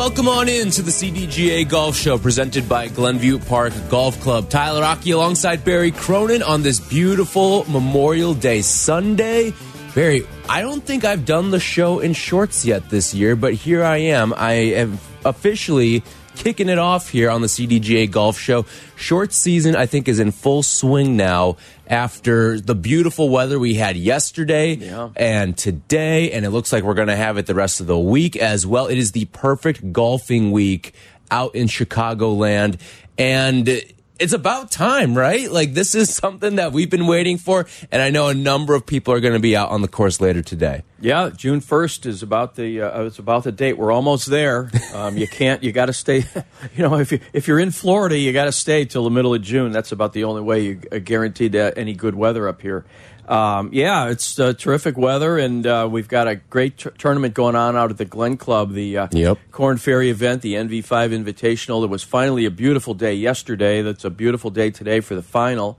[0.00, 4.48] Welcome on in to the CDGA Golf Show presented by Glenview Park Golf Club.
[4.48, 9.52] Tyler Aki alongside Barry Cronin on this beautiful Memorial Day Sunday.
[9.94, 13.84] Barry, I don't think I've done the show in shorts yet this year, but here
[13.84, 14.32] I am.
[14.34, 16.02] I am officially
[16.36, 18.64] kicking it off here on the CDGA Golf Show.
[18.96, 23.96] Short season, I think, is in full swing now after the beautiful weather we had
[23.96, 25.10] yesterday Yeah.
[25.16, 27.98] and today, and it looks like we're going to have it the rest of the
[27.98, 28.86] week as well.
[28.86, 30.94] It is the perfect golfing week
[31.30, 32.80] out in Chicagoland,
[33.18, 33.82] and
[34.20, 35.50] it's about time, right?
[35.50, 38.86] Like this is something that we've been waiting for, and I know a number of
[38.86, 40.82] people are going to be out on the course later today.
[41.00, 43.78] Yeah, June first is about the uh, it's about the date.
[43.78, 44.70] We're almost there.
[44.94, 45.62] Um, you can't.
[45.62, 46.24] You got to stay.
[46.76, 49.34] You know, if you if you're in Florida, you got to stay till the middle
[49.34, 49.72] of June.
[49.72, 52.84] That's about the only way you are guaranteed uh, any good weather up here.
[53.30, 57.54] Um, yeah, it's uh, terrific weather, and uh, we've got a great t- tournament going
[57.54, 59.38] on out at the Glen Club, the uh, Yep.
[59.52, 61.84] Korn Ferry event, the NV5 Invitational.
[61.84, 63.82] It was finally a beautiful day yesterday.
[63.82, 65.78] That's a beautiful day today for the final.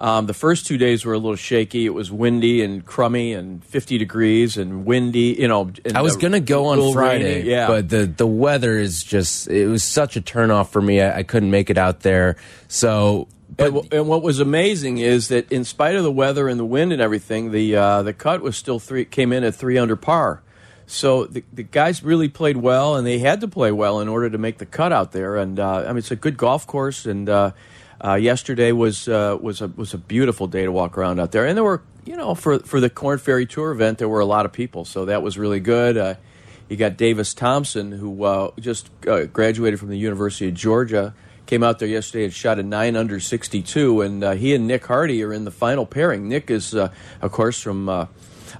[0.00, 1.84] Um, the first two days were a little shaky.
[1.86, 5.36] It was windy and crummy and 50 degrees and windy.
[5.38, 7.50] You know, and I was going to go on Friday, rainy.
[7.50, 7.66] yeah.
[7.66, 11.00] but the the weather is just it was such a turnoff for me.
[11.00, 12.36] I, I couldn't make it out there.
[12.68, 13.26] So,
[13.58, 16.92] and, and what was amazing is that in spite of the weather and the wind
[16.92, 20.42] and everything, the uh, the cut was still three came in at three under par.
[20.86, 24.30] So the, the guys really played well, and they had to play well in order
[24.30, 25.36] to make the cut out there.
[25.36, 27.04] And uh, I mean, it's a good golf course.
[27.04, 27.50] And uh,
[28.02, 31.44] uh, yesterday was uh, was a was a beautiful day to walk around out there.
[31.44, 34.26] And there were, you know, for for the Korn Ferry Tour event, there were a
[34.26, 35.96] lot of people, so that was really good.
[35.96, 36.14] Uh,
[36.68, 41.14] you got Davis Thompson, who just graduated from the University of Georgia
[41.48, 44.86] came out there yesterday and shot a nine under 62 and uh, he and nick
[44.86, 46.92] hardy are in the final pairing nick is uh,
[47.22, 48.06] of course from uh,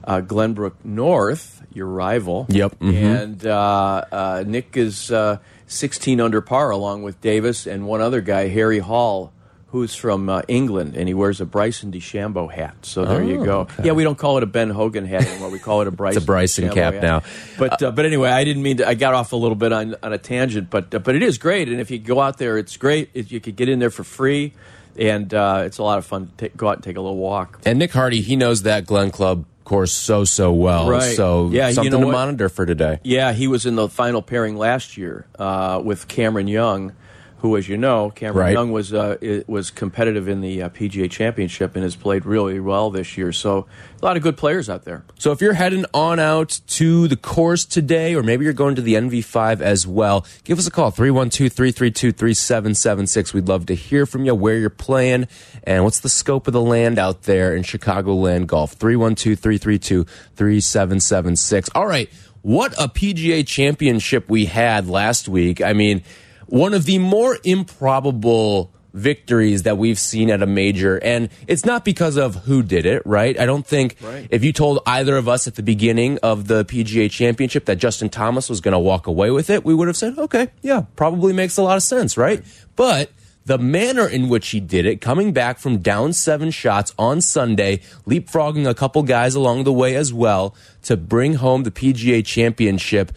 [0.05, 2.95] uh, glenbrook north your rival Yep, mhm.
[2.95, 8.23] and uh, uh, nick is uh, 16 under par along with davis and one other
[8.23, 9.35] guy harry hall
[9.71, 13.45] who's from uh, england and he wears a bryson dechambeau hat so there you Oh,
[13.45, 13.85] go okay.
[13.85, 16.25] yeah we don't call it a ben hogan hat anymore we call it a bryson,
[16.25, 17.03] Bryson DeChambeau cap hat.
[17.03, 17.23] now.
[17.59, 18.89] but uh, but anyway, I didn't mean to.
[18.89, 21.37] I got off a little bit on, on a tangent, but uh, but it is
[21.39, 21.69] great.
[21.69, 23.11] And if you go out there, it's great.
[23.15, 24.53] If you could get in there for free,
[24.99, 27.17] and uh, it's a lot of fun to take, go out and take a little
[27.19, 27.61] walk.
[27.67, 30.89] and Nick Hardy, he knows that Glen Club course so so well.
[30.89, 31.15] Right.
[31.15, 32.13] So Yeah, you something know to what?
[32.13, 33.01] monitor for today.
[33.05, 36.93] Yeah, he was in the final pairing last year uh, with Cameron Young,
[37.39, 38.53] who, as you know, Cameron Right.
[38.53, 39.17] Young was uh,
[39.47, 43.33] was competitive in the uh, PGA Championship and has played really well this year.
[43.33, 43.67] So
[44.01, 45.05] a lot of good players out there.
[45.19, 48.83] So if you're heading on out to the course today, or maybe you're going to
[48.83, 53.33] the NV5 as well, give us a call 312-332-3776.
[53.33, 55.29] We'd love to hear from you where you're playing
[55.65, 58.77] and what's the scope of the land out there in Chicagoland Golf.
[58.79, 61.69] 312-332-3776.
[61.75, 62.11] All right,
[62.43, 65.61] what a PGA championship we had last week.
[65.61, 66.03] I mean,
[66.49, 71.85] one of the more improbable victories that we've seen at a major and it's not
[71.85, 74.27] because of who did it right i don't think Right.
[74.31, 78.09] if you told either of us at the beginning of the pga championship that justin
[78.09, 81.33] thomas was going to walk away with it we would have said okay yeah probably
[81.35, 82.43] makes a lot of sense right,
[82.77, 83.11] but
[83.45, 87.79] the manner in which he did it, coming back from down seven shots on Sunday,
[88.07, 93.11] leapfrogging a couple guys along the way as well to bring home the PGA championship.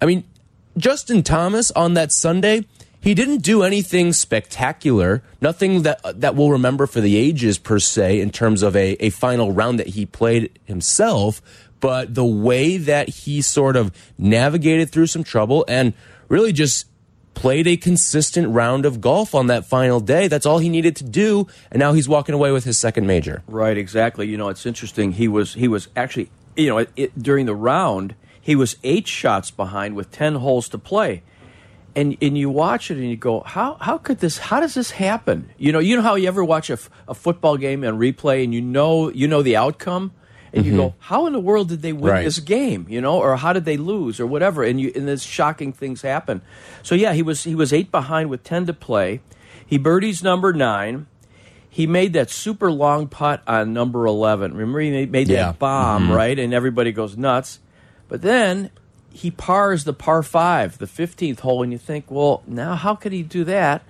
[0.00, 0.24] I mean,
[0.76, 2.64] Justin Thomas on that Sunday,
[3.00, 8.20] he didn't do anything spectacular, nothing that that we'll remember for the ages per se
[8.20, 11.42] in terms of a, a final round that he played himself,
[11.80, 15.92] but the way that he sort of navigated through some trouble and
[16.28, 16.86] really just
[17.34, 20.28] played a consistent round of golf on that final day.
[20.28, 23.42] That's all he needed to do, and now he's walking away with his second major.
[23.46, 24.28] Right, exactly.
[24.28, 25.12] You know, it's interesting.
[25.12, 28.14] He was he was actually, you know, it, it, during the round,
[28.44, 31.22] he was eight shots behind with ten holes to play,
[31.96, 34.36] and and you watch it and you go, how how could this?
[34.36, 35.48] How does this happen?
[35.56, 38.44] You know, you know how you ever watch a, f- a football game and replay
[38.44, 40.12] and you know you know the outcome.
[40.52, 40.96] And you go, mm-hmm.
[41.00, 42.22] how in the world did they win Right.
[42.22, 42.86] this game?
[42.88, 44.62] You know, or how did they lose, or whatever?
[44.62, 46.42] And you, and this shocking things happen.
[46.82, 49.22] So yeah, he was he was eight behind with ten to play.
[49.66, 51.06] He birdies number nine
[51.74, 54.52] he made that super long putt on number 11.
[54.52, 55.46] Remember, he made, made Yeah.
[55.46, 56.12] that bomb, mm-hmm.
[56.12, 56.38] right?
[56.38, 57.58] And everybody goes nuts.
[58.14, 58.70] But then
[59.12, 63.10] he pars the par five, the 15th hole, and you think, well, now how could
[63.10, 63.82] he do that?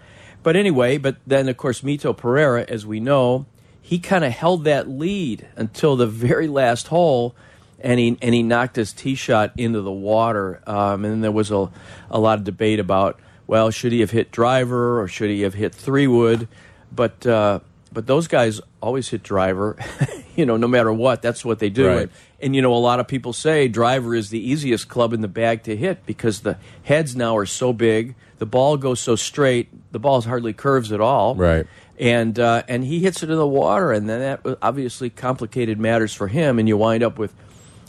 [0.42, 3.44] But anyway, but then, of course, Mito Pereira, as we know,
[3.82, 7.34] he kind of held that lead until the very last hole,
[7.80, 10.62] and he and he knocked his tee shot into the water.
[10.66, 11.70] Um, and then there was a
[12.10, 15.52] a lot of debate about well, should he have hit driver or should he have
[15.52, 16.48] hit three wood?
[16.90, 17.60] But uh,
[17.92, 19.76] but those guys always hit driver,
[20.34, 21.20] you know, no matter what.
[21.20, 21.88] That's what they do.
[21.88, 21.98] Right.
[22.02, 22.10] And,
[22.44, 25.28] and you know, a lot of people say driver is the easiest club in the
[25.28, 29.70] bag to hit because the heads now are so big, the ball goes so straight,
[29.92, 31.34] the ball hardly curves at all.
[31.34, 31.66] Right.
[31.98, 36.12] And uh, and he hits it in the water, and then that obviously complicated matters
[36.12, 37.32] for him, and you wind up with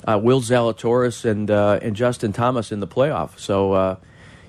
[0.08, 3.40] uh, Will Zalatoris and uh, and Justin Thomas in the playoff.
[3.40, 3.96] So uh,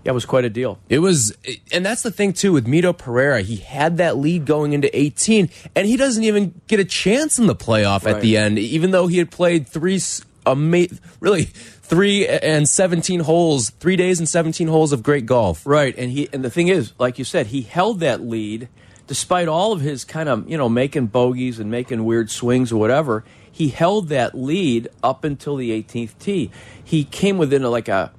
[0.07, 0.79] yeah, it was quite a deal.
[0.89, 1.37] It was,
[1.73, 3.43] and that's the thing too with Mito Pereira.
[3.43, 7.47] He had that lead going into 18, and he doesn't even get a chance in
[7.49, 8.15] the playoff Right.
[8.15, 10.01] at the end, even though he had played three,
[10.47, 10.87] ama-
[11.19, 15.67] really three and 17 holes, three days and 17 holes of great golf.
[15.67, 18.69] Right, and he and the thing is, like you said, he held that lead
[19.09, 22.77] despite all of his kind of you know making bogeys and making weird swings or
[22.77, 23.25] whatever.
[23.51, 26.51] He held that lead up until the 18th tee.
[26.85, 28.13] He came within like a,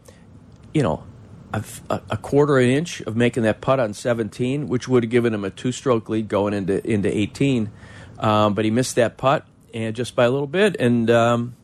[0.73, 1.03] you know,
[1.53, 1.63] a,
[2.09, 5.43] a quarter an inch of making that putt on 17, which would have given him
[5.43, 7.71] a two-stroke lead going into into 18.
[8.19, 10.75] Um, but he missed that putt, and just by a little bit.
[10.79, 11.55] And um,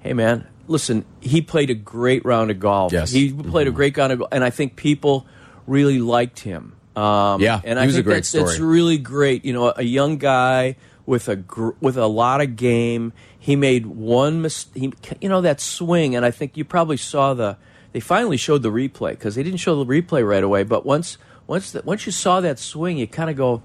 [0.00, 2.92] hey, man, listen, he played a great round of golf.
[2.92, 3.10] Yes.
[3.10, 5.26] he played a great round of golf, and I think people
[5.66, 6.76] really liked him.
[6.96, 9.44] Um, Yeah, and he I was a think great that's, really great.
[9.44, 10.76] You know, a young guy
[11.06, 13.12] with a gr- with a lot of game.
[13.38, 14.94] He made one mistake.
[15.20, 17.56] You know that swing, and I think you probably saw the.
[17.92, 20.62] They finally showed the replay because they didn't show the replay right away.
[20.62, 23.62] But once once the, once you saw that swing, you kind of go.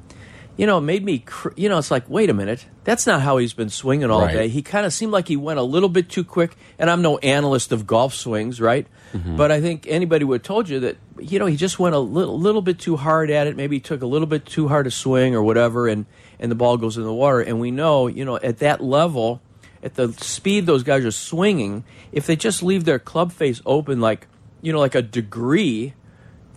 [0.57, 1.19] You know, it made me.
[1.19, 4.21] Cr- you know, it's like, wait a minute, that's not how he's been swinging all
[4.23, 4.33] Right.
[4.33, 4.47] day.
[4.47, 6.57] He kind of seemed like he went a little bit too quick.
[6.79, 8.87] And I'm no analyst of golf swings, right?
[9.13, 9.35] Mm-hmm.
[9.37, 11.99] But I think anybody would have told you that you know he just went a
[11.99, 13.55] little little bit too hard at it.
[13.55, 16.07] Maybe he took a little bit too hard a swing or whatever, and
[16.39, 17.39] and the ball goes in the water.
[17.39, 19.41] And we know, you know, at that level,
[19.83, 24.01] at the speed those guys are swinging, if they just leave their club face open,
[24.01, 24.27] like
[24.61, 25.93] you know, like a degree,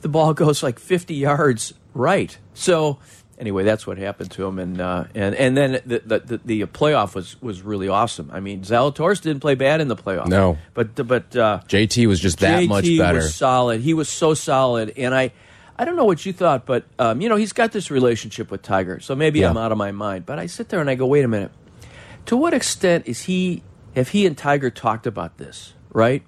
[0.02, 2.36] the ball goes like 50 yards right.
[2.54, 2.98] So
[3.38, 6.66] anyway, that's what happened to him, and uh, and and then the, the the the
[6.66, 8.30] playoff was was really awesome.
[8.32, 10.26] I mean, Zalatoris didn't play bad in the playoff.
[10.28, 10.58] No.
[10.74, 13.18] but but uh, JT was just that JT much better.
[13.18, 13.80] was solid.
[13.80, 15.32] He was so solid, and I.
[15.78, 18.60] I don't know what you thought, but um, you know he's got this relationship with
[18.60, 19.48] Tiger, so maybe Yeah.
[19.48, 20.26] I'm out of my mind.
[20.26, 21.52] But I sit there and I go, wait a minute.
[22.30, 23.64] To what extent is he?
[23.96, 25.72] Have he and Tiger talked about this?
[25.92, 26.22] Right?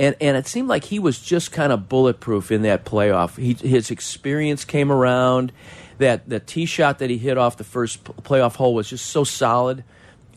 [0.00, 3.36] And and it seemed like he was just kind of bulletproof in that playoff.
[3.36, 5.52] He, his experience came around.
[5.98, 9.22] That the tee shot that he hit off the first playoff hole was just so
[9.22, 9.84] solid.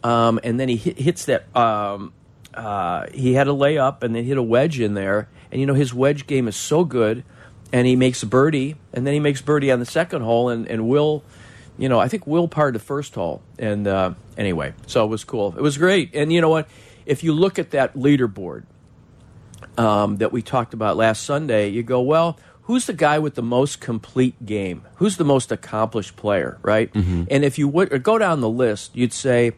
[0.04, 1.48] Um, and then he hit, hits that.
[1.58, 2.14] Um,
[2.54, 5.30] uh, he had a layup and then hit a wedge in there.
[5.52, 7.24] And you know his wedge game is so good,
[7.74, 10.88] and he makes birdie, and then he makes birdie on the second hole, and and
[10.88, 11.24] Will,
[11.78, 13.42] you know, I think Will parred the first hole.
[13.60, 15.56] And uh, anyway, so it was cool.
[15.58, 16.16] It was great.
[16.16, 16.68] And you know what?
[17.06, 18.64] If you look at that leaderboard
[19.78, 23.44] um, that we talked about last Sunday, you go, well, who's the guy with the
[23.44, 24.82] most complete game?
[24.96, 26.94] Who's the most accomplished player, right?
[27.32, 29.54] And if you would go down the list, you'd say,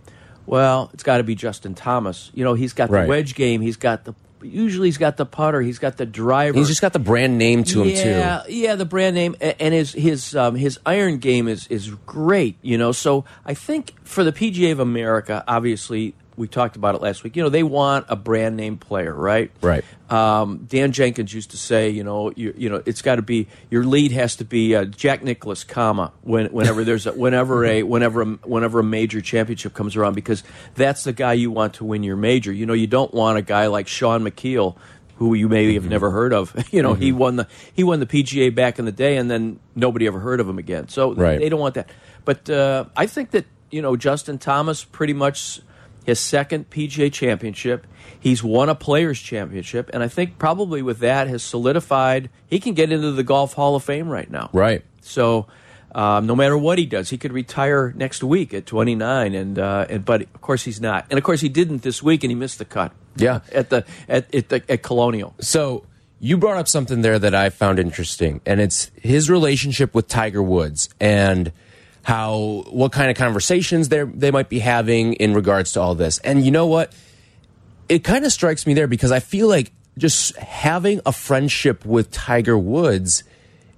[0.46, 2.32] well, it's got to be Justin Thomas.
[2.34, 3.62] You know, he's got the wedge game.
[3.62, 5.62] He's got the usually he's got the putter.
[5.62, 6.58] He's got the driver.
[6.58, 8.54] He's just got the brand name to him yeah, too.
[8.54, 12.58] Yeah, the brand name and his his um, his iron game is is great.
[12.62, 17.02] You know, so I think for the PGA of America, obviously we talked about it
[17.02, 17.36] last week.
[17.36, 19.52] You know, they want a brand name player, right?
[19.62, 19.84] Right.
[20.10, 23.48] Um, Dan Jenkins used to say, you know, you, you know, it's got to be
[23.70, 27.84] your lead has to be uh, Jack Nicklaus, comma, when, whenever there's a, whenever a
[27.84, 30.42] whenever a, whenever a major championship comes around, because
[30.76, 32.52] that's the guy you want to win your major.
[32.52, 34.76] You know, you don't want a guy like Shaun Micheel,
[35.18, 36.56] who you maybe have never heard of.
[36.74, 39.60] you know, he won the he won the PGA back in the day, and then
[39.76, 40.88] nobody ever heard of him again.
[40.88, 41.38] So Right.
[41.38, 41.90] they don't want that.
[42.26, 45.62] But uh, I think that you know Justin Thomas pretty much
[46.06, 47.86] his second PGA championship.
[48.20, 52.74] He's won a Players Championship, and I think probably with that has solidified he can
[52.74, 54.50] get into the Golf Hall of Fame right now.
[54.52, 54.84] Right.
[55.02, 55.48] So,
[55.94, 59.86] um, no matter what he does, he could retire next week at 29, and uh,
[59.90, 62.36] and but of course he's not, and of course he didn't this week, and he
[62.36, 62.92] missed the cut.
[63.16, 63.40] Yeah.
[63.52, 65.36] at the at at, the, at Colonial.
[65.40, 65.86] So
[66.20, 70.44] you brought up something there that I found interesting, and it's his relationship with Tiger
[70.44, 71.52] Woods and
[72.10, 76.18] how what kind of conversations they they might be having in regards to all this.
[76.20, 76.92] And you know what?
[77.88, 82.10] It kind of strikes me there because I feel like just having a friendship with
[82.10, 83.24] Tiger Woods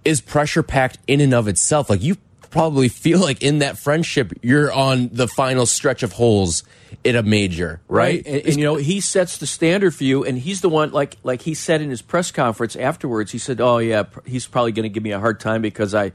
[0.06, 1.90] is pressure packed in and of itself.
[1.90, 2.16] Like you
[2.52, 6.64] probably feel like in that friendship you're on the final stretch of holes
[7.04, 8.26] in a major, right?
[8.26, 11.18] And, and, you know, he sets the standard for you, and he's the one like
[11.24, 13.34] like he said in his press conference afterwards.
[13.34, 16.14] He said, "Oh yeah, he's probably going to give me a hard time because I."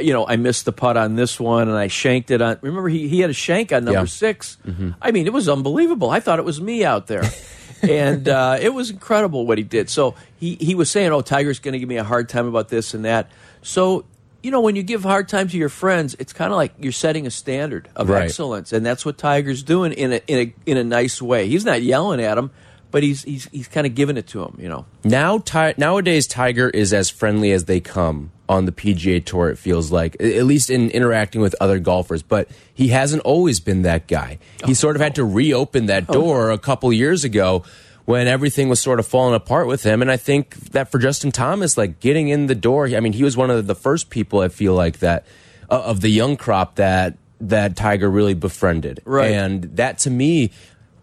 [0.00, 2.58] you know, I missed the putt on this one and I shanked it on.
[2.62, 4.04] Remember, he, he had a shank on number Yeah.
[4.06, 4.56] 6
[5.02, 6.10] I mean, it was unbelievable.
[6.10, 7.24] I thought it was me out there.
[7.82, 9.90] and uh, it was incredible what he did.
[9.90, 12.68] So he, he was saying, oh, Tiger's going to give me a hard time about
[12.68, 13.30] this and that.
[13.62, 14.04] So,
[14.42, 16.92] you know, when you give hard time to your friends, it's kind of like you're
[16.92, 18.24] setting a standard of Right.
[18.24, 18.72] excellence.
[18.72, 21.48] And that's what Tiger's doing in a, in a, in a nice way.
[21.48, 22.50] He's not yelling at him,
[22.90, 24.84] but he's, he's, he's kind of giving it to him, you know.
[25.04, 29.50] Now, Ti- nowadays, Tiger is as friendly as they come on the PGA Tour.
[29.50, 32.22] It feels like, at least in interacting with other golfers.
[32.22, 34.38] But he hasn't always been that guy.
[34.64, 37.64] He sort of had to reopen that door a couple years ago
[38.04, 40.02] when everything was sort of falling apart with him.
[40.02, 43.24] And I think that for Justin Thomas, like getting in the door, I mean, he
[43.24, 45.26] was one of the first people I feel like that
[45.70, 49.00] uh, of the young crop that that Tiger really befriended.
[49.04, 49.32] Right.
[49.32, 50.52] And that to me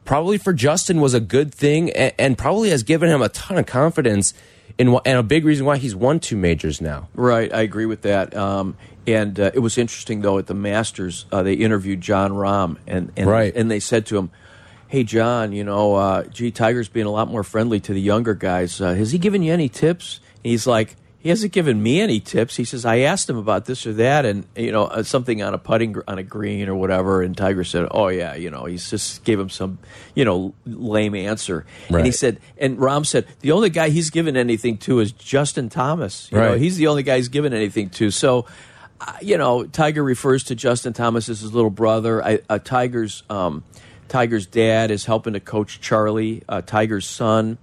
[0.06, 3.58] probably for Justin was a good thing and, and probably has given him a ton
[3.58, 4.34] of confidence
[4.78, 7.08] wh- and a big reason why he's won two majors now.
[7.14, 8.36] Right, I agree with that.
[8.36, 8.76] Um,
[9.08, 13.12] and uh, it was interesting though at the Masters, uh, they interviewed Jon Rahm, and
[13.18, 13.54] and, Right.
[13.56, 14.30] and they said to him,
[14.88, 18.34] "Hey, Jon, you know, uh, gee, Tiger's being a lot more friendly to the younger
[18.36, 18.80] guys.
[18.80, 20.96] Uh, has he given you any tips?" And he's like.
[21.22, 22.56] He hasn't given me any tips.
[22.56, 25.54] He says I asked him about this or that, and you know uh, something on
[25.54, 27.22] a putting on a green or whatever.
[27.22, 29.80] And Tiger said, "Oh yeah, you know." He just gave him some,
[30.16, 31.66] you know, lame answer.
[31.90, 35.68] And he said, and Rahm said, the only guy he's given anything to is Justin
[35.70, 36.30] Thomas.
[36.32, 36.62] You know, Right.
[36.62, 38.12] he's the only guy he's given anything to.
[38.12, 38.46] So,
[39.02, 42.24] uh, you know, Tiger refers to Justin Thomas as his little brother.
[42.24, 43.64] I, uh, Tiger's um,
[44.08, 47.58] Tiger's dad is helping to coach Charlie, uh, Tiger's son.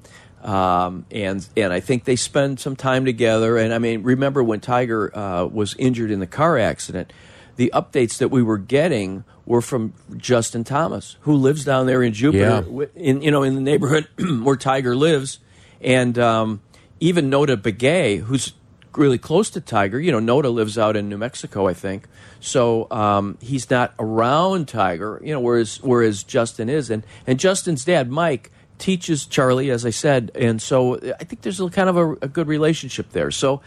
[0.47, 3.57] Um, and and I think they spend some time together.
[3.57, 7.13] And I mean, remember when Tiger uh, was injured in the car accident?
[7.57, 12.13] The updates that we were getting were from Justin Thomas, who lives down there in
[12.13, 12.85] Jupiter, Yeah.
[12.95, 14.07] in you know in the neighborhood
[14.43, 15.41] where Tiger lives,
[15.81, 16.61] and um,
[17.01, 18.53] even Nota Begay, who's
[18.95, 19.99] really close to Tiger.
[19.99, 22.07] You know, Nota lives out in New Mexico, I think.
[22.41, 25.21] So um, he's not around Tiger.
[25.25, 29.91] You know, whereas whereas Justin is, and and Justin's dad, Mike, teaches Charlie, as I
[29.91, 33.31] said, and so I think there's a kind of a, a good relationship there.
[33.31, 33.61] So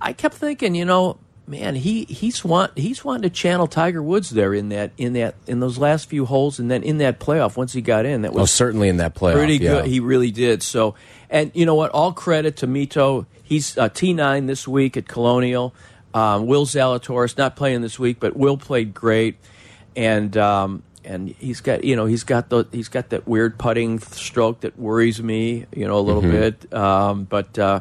[0.00, 1.18] I kept thinking, you know.
[1.46, 5.34] Man, he he's want he's wanting to channel Tiger Woods there in that in that
[5.46, 8.22] in those last few holes, and then in that playoff once he got in.
[8.22, 9.34] That was Oh, certainly in that playoff.
[9.34, 9.72] pretty yeah.
[9.72, 9.84] good.
[9.84, 10.62] He really did.
[10.62, 10.94] So,
[11.28, 11.90] and you know what?
[11.90, 13.26] All credit to Mito.
[13.42, 15.74] He's uh, T nine this week at Colonial.
[16.14, 19.36] Um, Will Zalatoris not playing this week, but Will played great,
[19.94, 23.98] and um, and he's got you know he's got the he's got that weird putting
[24.00, 26.72] stroke that worries me you know a little bit.
[26.72, 27.80] Um, but uh,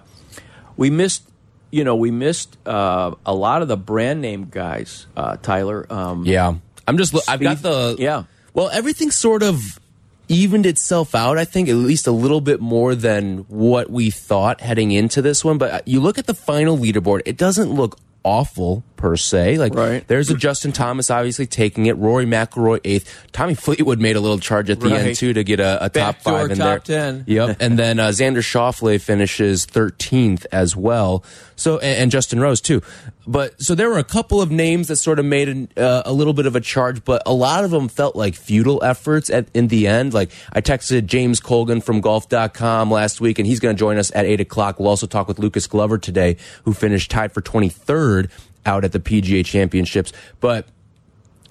[0.77, 1.23] we missed.
[1.71, 5.91] You know, we missed uh, a lot of the brand name guys, uh, Tyler.
[5.91, 6.53] Um, Yeah.
[6.87, 8.25] I'm just, I've got the, yeah.
[8.53, 9.79] Well, everything sort of
[10.27, 14.61] evened itself out, I think, at least a little bit more than what we thought
[14.61, 15.57] heading into this one.
[15.57, 19.57] But uh, you look at the final leaderboard, it doesn't look awful per se.
[19.57, 20.07] Like, Right.
[20.07, 23.13] there's a Justin Thomas obviously taking it, Rory McIlroy eighth.
[23.33, 25.07] Tommy Fleetwood made a little charge at the Right.
[25.07, 27.11] end, too, to get a, a top five in top there.
[27.11, 27.25] 10.
[27.27, 27.57] Yep.
[27.59, 31.21] and then uh, Xander Schauffele finishes 13th as well.
[31.57, 32.81] So, and, and Justin Rose, too.
[33.27, 36.13] But so there were a couple of names that sort of made an, uh, a
[36.13, 39.47] little bit of a charge, but a lot of them felt like futile efforts at,
[39.53, 40.13] in the end.
[40.13, 44.13] Like I texted James Colgan from golf.com last week, and he's going to join us
[44.15, 44.79] at 8 o'clock.
[44.79, 48.29] We'll also talk with Lucas Glover today, who finished tied for 23rd
[48.65, 50.13] out at the PGA Championships.
[50.39, 50.67] But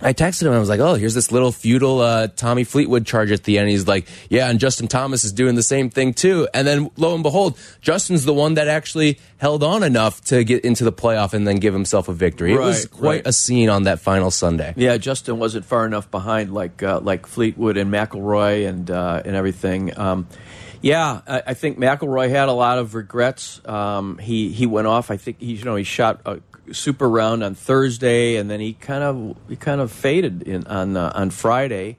[0.03, 0.53] I texted him.
[0.53, 3.71] I was like, "Oh, here's this little feudal uh, Tommy Fleetwood charge at the end."
[3.71, 6.49] He's like, "Yeah," and Justin Thomas is doing the same thing too.
[6.53, 10.65] And then, lo and behold, Justin's the one that actually held on enough to get
[10.65, 12.53] into the playoff and then give himself a victory.
[12.53, 13.27] it was quite right.
[13.27, 14.75] a scene on that final Sunday.
[14.77, 19.37] Yeah, Justin wasn't far enough behind like uh, like Fleetwood and McIlroy and uh, and
[19.37, 19.97] everything.
[19.97, 20.27] Um,
[20.81, 23.61] yeah, I, I think McIlroy had a lot of regrets.
[23.69, 25.13] Um, he he went off.
[25.13, 26.41] I think he you know he shot a
[26.71, 30.97] super round on Thursday, and then he kind of he kind of faded in on
[30.97, 31.99] uh, on Friday.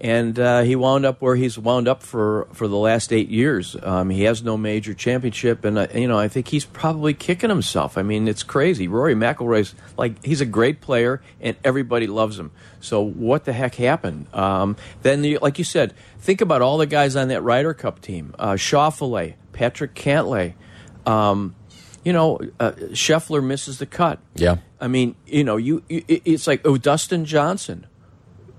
[0.00, 3.76] And uh, he wound up where he's wound up for, for the last eight years.
[3.80, 7.48] Um, he has no major championship, and uh, you know I think he's probably kicking
[7.48, 7.96] himself.
[7.96, 8.88] I mean, it's crazy.
[8.88, 12.50] Rory McIlroy's like he's a great player, and everybody loves him.
[12.80, 14.26] So what the heck happened?
[14.34, 18.00] Um, then, the, like you said, think about all the guys on that Ryder Cup
[18.00, 20.54] team: uh, Schauffele, Patrick Cantlay.
[21.06, 21.54] Um,
[22.04, 24.20] you know, uh, Scheffler misses the cut.
[24.34, 24.56] Yeah.
[24.80, 27.86] I mean, you know, you it, it's like oh, Dustin Johnson.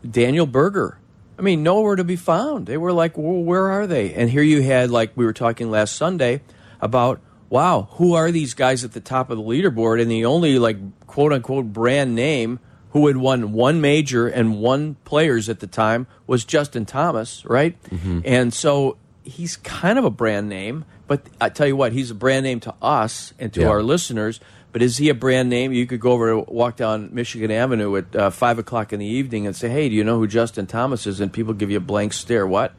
[0.10, 1.00] Daniel Berger.
[1.38, 2.66] I mean, nowhere to be found.
[2.66, 4.14] They were like, well, where are they?
[4.14, 6.42] And here you had, like we were talking last Sunday
[6.80, 10.02] about, wow, who are these guys at the top of the leaderboard?
[10.02, 12.60] And the only, like, quote unquote brand name
[12.92, 17.76] who had won one major and one players at the time was Justin Thomas, right?
[18.24, 22.16] And so he's kind of a brand name, but I tell you what, he's a
[22.16, 23.68] brand name to us and to Yeah.
[23.70, 24.40] our listeners.
[24.72, 25.72] But is he a brand name?
[25.72, 29.06] You could go over and walk down Michigan Avenue at uh, five o'clock in the
[29.06, 31.78] evening and say, "Hey, do you know who Justin Thomas is?" And people give you
[31.78, 32.46] a blank stare.
[32.46, 32.74] What?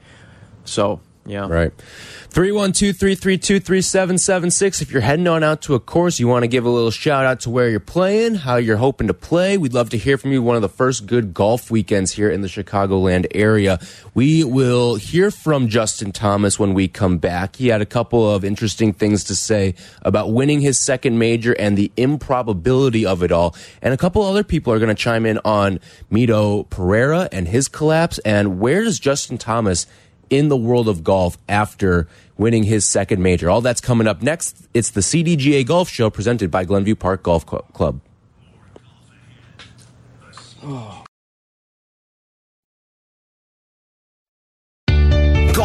[0.67, 1.49] So yeah.
[1.49, 1.73] Right.
[2.31, 4.83] 312 332 3776.
[4.83, 7.25] If you're heading on out to a course, you want to give a little shout
[7.25, 9.57] out to where you're playing, how you're hoping to play.
[9.57, 10.43] We'd love to hear from you.
[10.43, 13.81] One of the first good golf weekends here in the Chicagoland area.
[14.15, 17.57] We will hear from Justin Thomas when we come back.
[17.57, 21.77] He had a couple of interesting things to say about winning his second major and
[21.77, 23.55] the improbability of it all.
[23.81, 25.81] And a couple other people are going to chime in on
[26.13, 28.19] Mito Pereira and his collapse.
[28.19, 29.87] And where does Justin Thomas
[30.31, 33.49] in the world of golf after winning his second major.
[33.51, 34.69] All that's coming up next.
[34.75, 38.01] It's the CDGA Golf Show presented by Glenview Park Golf Club.
[40.63, 40.96] Oh.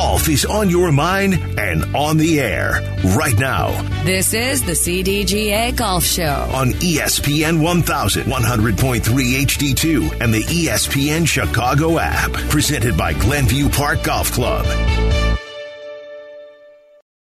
[0.02, 2.82] Golf is on your mind and on the air
[3.16, 3.70] right now.
[4.04, 12.00] This is the CDGA Golf Show on ESPN 1100, 100.3 HD2, and the ESPN Chicago
[12.00, 12.32] app.
[12.50, 14.66] Presented by Glenview Park Golf Club.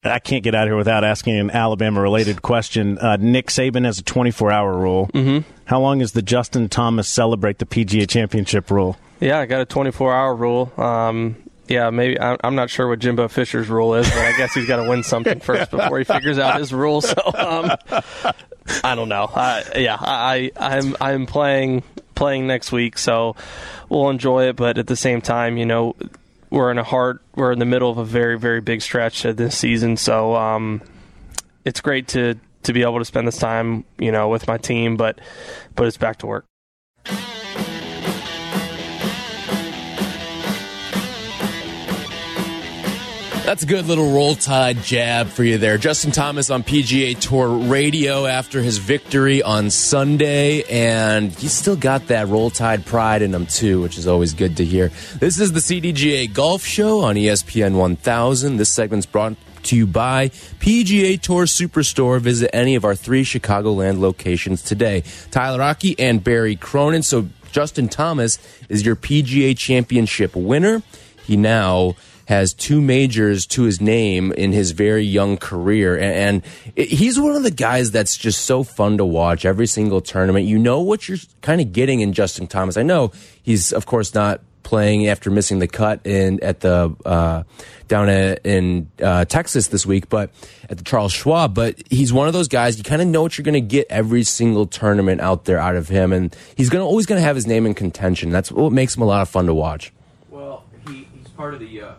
[0.05, 2.97] I can't get out here without asking an Alabama related question.
[2.97, 5.11] Uh, Nick Saban has a 24 hour rule.
[5.13, 5.51] Mm-hmm.
[5.65, 8.97] How long is the Justin Thomas celebrate the PGA championship rule?
[9.19, 10.73] Yeah, I got a 24 hour rule.
[10.77, 11.35] Um,
[11.69, 14.83] yeah, maybe I'm not sure what Jimbo Fisher's rule is, but I guess he's got
[14.83, 17.01] to win something first before he figures out his rule.
[17.01, 17.77] So um,
[18.85, 19.31] I don't know.
[19.35, 21.83] I, yeah, I, I'm I'm playing
[22.15, 23.37] playing next week, so
[23.89, 24.57] we'll enjoy it.
[24.57, 25.95] But at the same time, you know,
[26.51, 29.37] we're in a hard we're in the middle of a very very big stretch of
[29.37, 30.83] this season, so um,
[31.65, 34.97] it's great to to be able to spend this time, you know, with my team.
[34.97, 35.21] But
[35.75, 36.45] but it's back to work.
[43.45, 45.77] That's a good little roll tide jab for you there.
[45.77, 52.07] Justin Thomas on PGA Tour radio after his victory on Sunday, and he's still got
[52.07, 54.93] that roll tide pride in him too, which is always good to hear.
[55.19, 58.59] This is the CDGA Golf Show on ESPN 1000.
[58.59, 60.29] This segment's brought to you by
[60.61, 62.21] PGA Tour Superstore.
[62.21, 65.03] Visit any of our three Chicagoland locations today.
[65.33, 67.03] Tyler Aki and Barry Cronin.
[67.03, 70.83] So Justin Thomas is your PGA Championship winner.
[71.25, 71.97] He now
[72.33, 75.99] has two majors to his name in his very young career.
[75.99, 76.43] And,
[76.75, 80.47] he's one of the guys that's just so fun to watch every single tournament.
[80.47, 82.77] You know what you're kind of getting in Justin Thomas.
[82.77, 87.43] I know he's, of course, not playing after missing the cut in at the uh,
[87.89, 90.31] down at, in uh, Texas this week, but
[90.71, 91.55] at the Charles Schwab.
[91.55, 93.87] But he's one of those guys you kind of know what you're going to get
[93.91, 97.27] every single tournament out there out of him, and he's going to always going to
[97.27, 98.31] have his name in contention.
[98.31, 99.93] That's what makes him a lot of fun to watch.
[100.31, 101.83] Well, he, he's part of the.
[101.83, 101.93] Uh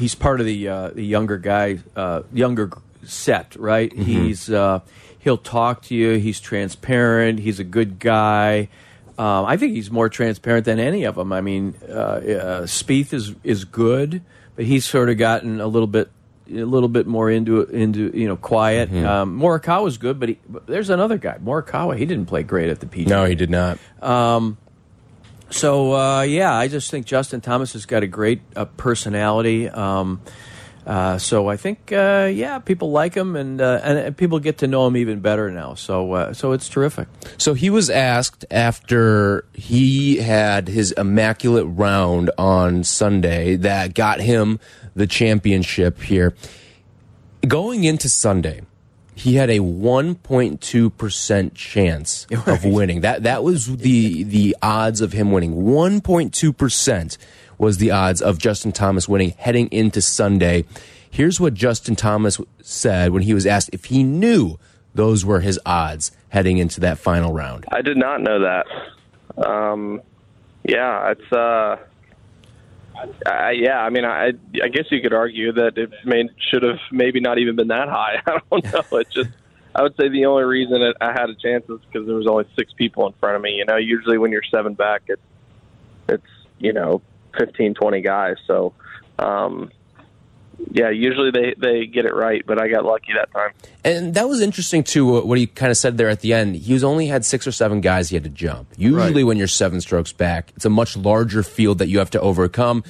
[0.00, 2.70] he's part of the uh, the younger guy, uh, younger
[3.04, 3.90] set, right?
[3.90, 4.02] Mm-hmm.
[4.02, 4.80] He's uh,
[5.18, 6.18] he'll talk to you.
[6.18, 7.38] He's transparent.
[7.38, 8.68] He's a good guy.
[9.18, 11.32] Um, I think he's more transparent than any of them.
[11.32, 12.20] I mean, uh, uh,
[12.62, 14.22] Spieth is is good,
[14.56, 16.10] but he's sort of gotten a little bit
[16.48, 18.90] a little bit more into into you know quiet.
[18.90, 19.06] Mm-hmm.
[19.06, 21.96] Um, good, but, he, but, there's another guy, Morikawa.
[21.96, 23.08] He didn't play great at the PGA.
[23.08, 23.78] No, he did not.
[24.00, 24.56] Um,
[25.50, 29.68] so uh, yeah, I just think Justin Thomas has got a great uh, personality.
[29.68, 30.20] Um,
[30.86, 34.66] uh, so I think uh, yeah, people like him, and, uh, and people get to
[34.66, 35.74] know him even better now.
[35.74, 37.08] So uh, so it's terrific.
[37.36, 44.58] So he was asked after he had his immaculate round on Sunday that got him
[44.94, 46.34] the championship here.
[47.46, 48.62] Going into Sunday,
[49.20, 52.48] he had a 1.2% chance right.
[52.48, 53.02] of winning.
[53.02, 55.56] That that was the the odds of him winning.
[55.56, 57.18] 1.2%
[57.58, 60.64] was the odds of Justin Thomas winning heading into Sunday.
[61.10, 64.58] Here's what Justin Thomas said when he was asked if he knew
[64.94, 67.66] those were his odds heading into that final round.
[67.70, 68.66] I did not know that.
[69.46, 70.00] Um,
[70.64, 71.76] yeah, it's uh
[73.26, 74.32] uh, yeah, I mean, I
[74.62, 77.88] I guess you could argue that it may should have maybe not even been that
[77.88, 78.22] high.
[78.26, 78.98] I don't know.
[78.98, 79.30] It just
[79.74, 82.26] I would say the only reason it, I had a chance is because there was
[82.26, 83.52] only six people in front of me.
[83.52, 85.22] You know, usually when you're seven back, it's
[86.08, 86.26] it's
[86.58, 87.02] you know
[87.38, 88.36] fifteen, twenty guys.
[88.46, 88.74] So
[89.18, 89.70] um,
[90.72, 93.52] yeah, usually they, they get it right, but I got lucky that time.
[93.84, 95.22] And that was interesting too.
[95.22, 96.56] What he kind of said there at the end.
[96.56, 98.68] He was only had six or seven guys he had to jump.
[98.76, 99.26] Usually, right.
[99.26, 102.84] when you're seven strokes back, it's a much larger field that you have to overcome,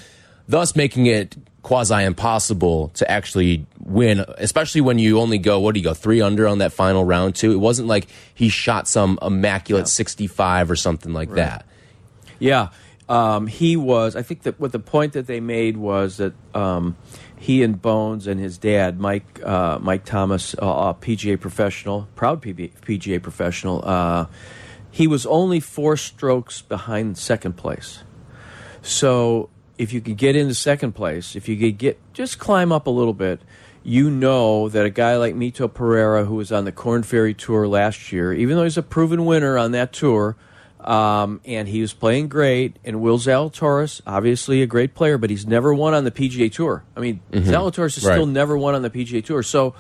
[0.48, 4.24] thus making it quasi impossible to actually win.
[4.38, 7.34] Especially when you only go what do you go three under on that final round
[7.34, 7.52] too.
[7.52, 9.88] It wasn't like he shot some immaculate yeah.
[9.88, 11.36] 65 or something like right.
[11.36, 11.66] that.
[12.38, 12.68] Yeah.
[13.08, 14.16] um, he was.
[14.16, 16.96] I think that what the point that they made was that um,
[17.40, 22.42] he and Bones and his dad, Mike uh, Mike Thomas, uh, a PGA professional, proud
[22.42, 23.82] PGA professional.
[23.82, 24.26] Uh,
[24.90, 28.02] he was only four strokes behind second place.
[28.82, 29.48] So
[29.78, 32.90] if you could get into second place, if you could get just climb up a
[32.90, 33.40] little bit,
[33.82, 37.66] you know that a guy like Mito Pereira, who was on the Korn Ferry Tour
[37.66, 40.36] last year, even though he's a proven winner on that tour,
[40.84, 45.46] um, and he was playing great, and Will Zalatoris, obviously a great player, but he's
[45.46, 46.84] never won on the PGA Tour.
[46.96, 48.14] I mean, Zalatoris has Right.
[48.14, 49.42] still never won on the PGA Tour.
[49.42, 49.74] So,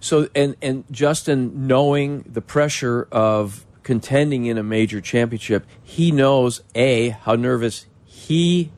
[0.00, 6.62] so and and Justin knowing the pressure of contending in a major championship, he knows
[6.74, 8.70] a how nervous he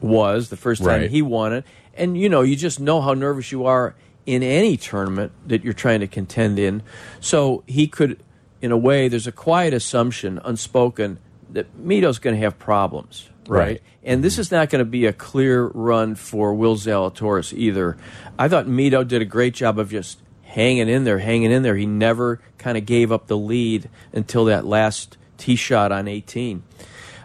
[0.00, 1.10] was the first time Right.
[1.10, 3.94] he won it, and you know you just know how nervous you are
[4.26, 6.82] in any tournament that you're trying to contend in.
[7.20, 8.18] So he could,
[8.64, 11.18] in a way, there's a quiet assumption, unspoken,
[11.50, 13.58] that Mito's going to have problems, right?
[13.58, 13.82] Right.
[14.02, 17.98] And this is not going to be a clear run for Will Zalatoris either.
[18.38, 21.76] I thought Mito did a great job of just hanging in there, hanging in there.
[21.76, 26.62] He never kind of gave up the lead until that last tee shot on 18.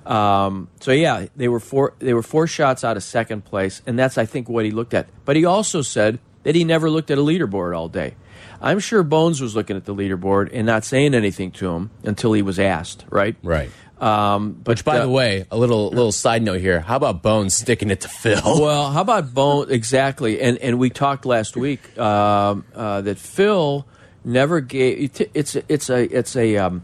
[0.05, 1.93] Um, so yeah, they were four.
[1.99, 4.93] They were four shots out of second place, and that's I think what he looked
[4.93, 5.07] at.
[5.23, 8.15] But he also said that he never looked at a leaderboard all day.
[8.61, 12.33] I'm sure Bones was looking at the leaderboard and not saying anything to him until
[12.33, 13.05] he was asked.
[13.09, 13.35] Right.
[13.41, 13.71] Right.
[13.99, 16.79] Um, but Which, by uh, the way, a little little side note here.
[16.79, 18.41] How about Bones sticking it to Phil?
[18.45, 23.85] well, how about Bones Exactly, and and we talked last week um, uh, that Phil
[24.23, 25.19] never gave.
[25.33, 26.83] It's a, it's a it's a um,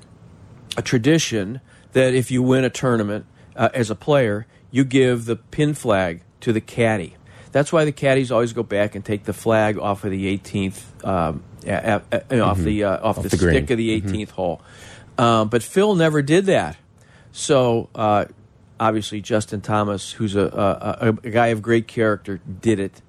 [0.76, 1.62] a tradition
[1.94, 6.22] that if you win a tournament uh, as a player, you give the pin flag
[6.42, 7.16] to the caddy.
[7.54, 11.06] That's why the caddies always go back and take the flag off of the 18th,
[11.06, 14.62] um, a- a- off the uh, off, the, the stick of the 18th hole.
[15.18, 16.78] Um, but Phil never did that.
[17.32, 18.26] So uh,
[18.80, 20.46] obviously, Justin Thomas, who's a,
[21.02, 23.02] a, a, guy of great character, did it,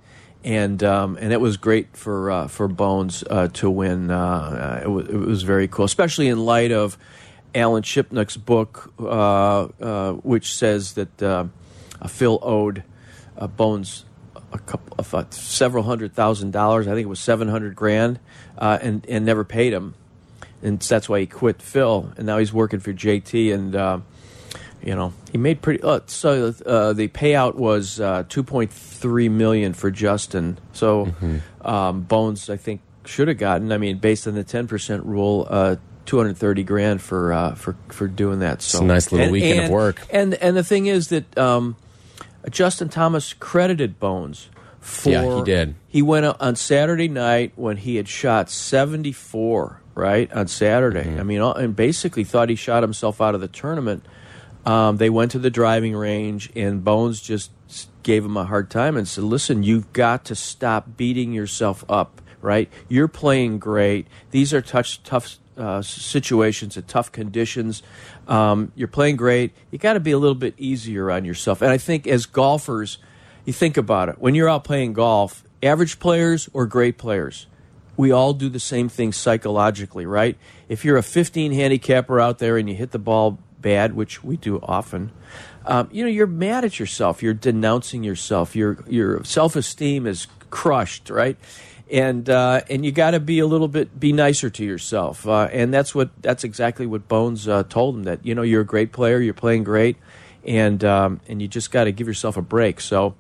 [0.45, 4.11] and um, and it was great for uh, for Bones uh, to win.
[4.11, 6.99] Uh, it, was, it was very cool, especially in light of
[7.55, 11.47] Alan Shipnuck's book, uh, uh, which says that uh,
[12.01, 12.83] uh, Phil owed
[13.38, 14.05] uh, Bones
[14.53, 16.87] a couple of uh, several hundred thousand dollars.
[16.87, 18.19] I think it was seven hundred grand,
[18.59, 19.95] uh, and and never paid him,
[20.63, 24.01] and that's why he quit Phil, and now he's working for JT, and uh,
[24.83, 25.83] you know he made pretty.
[25.83, 30.59] Uh, so uh, the payout was uh, two point three million for Justin.
[30.73, 31.15] So
[31.63, 33.73] um, Bones, I think, should have gotten.
[33.73, 35.47] I mean, based on the ten percent rule.
[35.49, 38.63] Uh, 230 grand for uh, for for doing that.
[38.63, 40.01] So a nice little weekend of work.
[40.11, 41.75] And and the thing is that um,
[42.51, 44.49] Justin Thomas credited Bones
[44.81, 45.75] for Yeah, he did.
[45.89, 50.33] He went on Saturday night when he had shot 74, right?
[50.33, 51.05] On Saturday.
[51.05, 51.21] Mm-hmm.
[51.21, 54.05] I mean, uh, and basically thought he shot himself out of the tournament.
[54.65, 57.51] Um, they went to the driving range, and Bones just
[58.03, 62.21] gave him a hard time and said, "Listen, you've got to stop beating yourself up.
[62.43, 62.71] Right?
[62.89, 64.07] You're playing great.
[64.31, 67.83] These are touch, tough uh, situations and tough conditions.
[68.29, 69.53] Um, you're playing great.
[69.71, 71.62] You got to be a little bit easier on yourself.
[71.62, 72.99] And I think as golfers,
[73.45, 77.47] you think about it when you're out playing golf, average players or great players."
[77.97, 80.37] we all do the same thing psychologically, right?
[80.69, 84.37] If you're a 15 handicapper out there and you hit the ball bad, which we
[84.37, 85.12] do often,
[85.65, 87.23] um, you know you're mad at yourself.
[87.23, 88.55] You're denouncing yourself.
[88.55, 91.37] Your your self esteem is crushed, right?
[91.90, 95.27] And uh, and you got to be a little bit be nicer to yourself.
[95.27, 98.62] Uh, and that's what that's exactly what Bones uh, told him that you know you're
[98.62, 99.20] a great player.
[99.20, 99.96] You're playing great,
[100.44, 102.81] and um, and you just got to give yourself a break.
[102.81, 103.14] So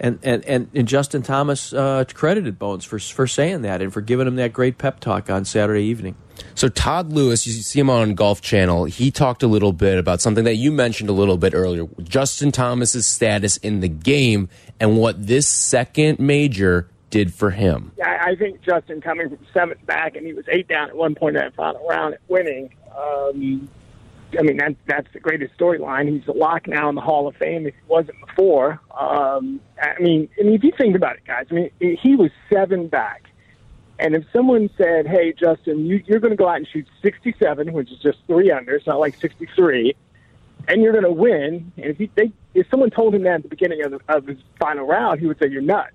[0.00, 4.00] and and and, and Justin Thomas uh, credited Bones for for saying that and for
[4.00, 6.16] giving him that great pep talk on Saturday evening.
[6.54, 8.84] So Todd Lewis, you see him on Golf Channel.
[8.84, 12.50] He talked a little bit about something that you mentioned a little bit earlier: Justin
[12.50, 14.48] Thomas's status in the game
[14.80, 17.92] and what this second major did for him.
[18.04, 21.14] I, I think Justin coming from seventh back, and he was eight down at one
[21.14, 22.72] point in that final round winning.
[22.96, 23.68] Um,
[24.38, 26.08] I mean, that, that's the greatest storyline.
[26.08, 28.80] He's a lock now in the Hall of Fame if he wasn't before.
[28.98, 32.30] Um, I mean, I mean, if you think about it, guys, I mean, he was
[32.52, 33.24] seven back.
[33.98, 37.72] And if someone said, hey, Justin, you, you're going to go out and shoot 67,
[37.72, 39.94] which is just three under, it's not like 63,
[40.68, 43.42] and you're going to win, and if, he, they, if someone told him that at
[43.42, 45.92] the beginning of, the, of his final round, he would say, you're nuts.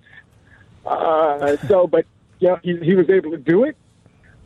[0.86, 2.06] Uh, so, but
[2.39, 3.76] you know, he, he was able to do it.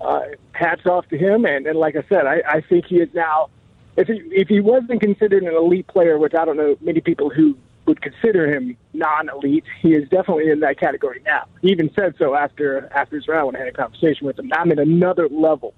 [0.01, 0.21] Uh,
[0.53, 3.49] hats off to him, and, and like I said, I, I think he is now.
[3.97, 7.29] If he if he wasn't considered an elite player, which I don't know many people
[7.29, 11.45] who would consider him non-elite, he is definitely in that category now.
[11.61, 14.49] He even said so after after his round when I had a conversation with him.
[14.53, 15.73] I'm at another level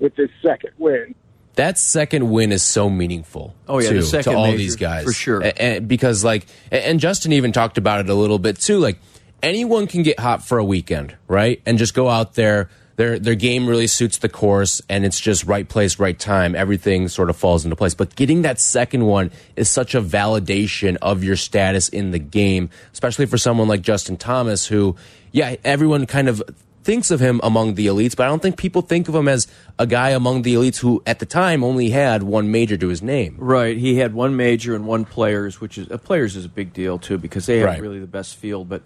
[0.00, 1.14] with this second win.
[1.54, 3.54] that second win is so meaningful.
[3.68, 5.40] Oh, yeah, the second to all major, these guys for sure.
[5.42, 8.78] A- a- because like, and Justin even talked about it a little bit too.
[8.78, 8.98] Like
[9.42, 11.60] anyone can get hot for a weekend, right?
[11.66, 12.68] And just go out there.
[12.96, 16.54] Their their game really suits the course, and it's just right place, right time.
[16.54, 17.94] Everything sort of falls into place.
[17.94, 22.68] But getting that second one is such a validation of your status in the game,
[22.92, 24.94] especially for someone like Justin Thomas, who,
[25.32, 26.42] yeah, everyone kind of
[26.84, 29.46] thinks of him among the elites, but I don't think people think of him as
[29.78, 33.00] a guy among the elites who, at the time, only had one major to his
[33.02, 33.36] name.
[33.38, 33.76] Right.
[33.78, 36.98] He had one major and one players, which is uh, players is a big deal
[36.98, 37.80] too because they have Right.
[37.80, 38.68] really the best field.
[38.68, 38.82] But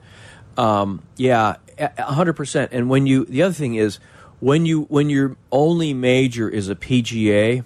[0.57, 1.57] um, yeah,
[1.99, 2.73] hundred percent.
[2.73, 3.99] And when you the other thing is
[4.41, 7.65] when you when your only major is a PGA.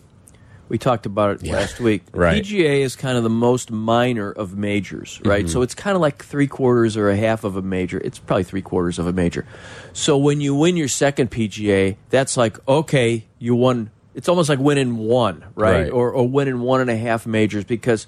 [0.69, 2.05] We talked about it last week.
[2.13, 2.45] Right.
[2.45, 5.45] PGA is kind of the most minor of majors, right?
[5.45, 5.53] Mm-hmm.
[5.53, 7.99] So it's kind of like three quarters or a half of a major.
[7.99, 9.47] It's probably three quarters of a major.
[9.95, 13.91] So when you win your second PGA, that's like okay, you won.
[14.15, 15.83] It's almost like winning one, right?
[15.83, 15.91] Right.
[15.91, 18.07] Or or winning one and a half majors because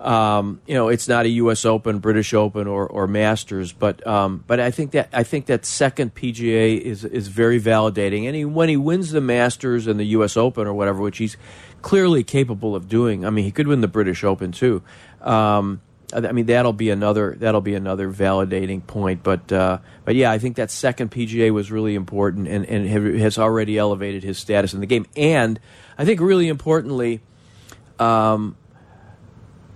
[0.00, 1.64] um, you know it's not a U.S.
[1.64, 3.72] Open, British Open, or, or Masters.
[3.72, 8.26] But um, but I think that I think that second PGA is is very validating.
[8.26, 10.36] And he, when he wins the Masters and the U.S.
[10.36, 11.36] Open or whatever, which he's
[11.82, 13.24] clearly capable of doing.
[13.24, 14.82] I mean, he could win the British Open too.
[15.20, 15.80] Um,
[16.12, 19.22] I mean, that'll be another that'll be another validating point.
[19.22, 23.38] But uh, but yeah, I think that second PGA was really important and and has
[23.38, 25.06] already elevated his status in the game.
[25.14, 25.60] And
[25.96, 27.20] I think really importantly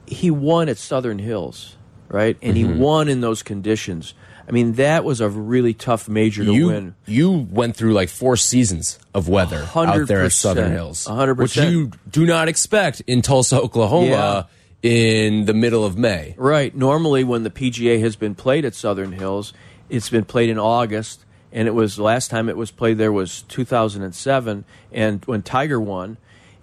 [0.07, 1.77] he won at Southern Hills,
[2.09, 2.37] right?
[2.43, 2.73] And Mm-hmm.
[2.75, 4.15] he won in those conditions.
[4.47, 6.95] I mean, that was a really tough major to you win.
[7.07, 11.37] you went through like four seasons of weather out there at Southern Hills, 100%.
[11.39, 14.49] which you do not expect in Tulsa, Oklahoma,
[14.83, 16.35] in the middle of May.
[16.37, 16.77] Right.
[16.77, 19.55] Normally, when the PGA has been played at Southern Hills,
[19.89, 23.13] it's been played in August, and it was the last time it was played there
[23.13, 26.19] was 2007, and when Tiger won,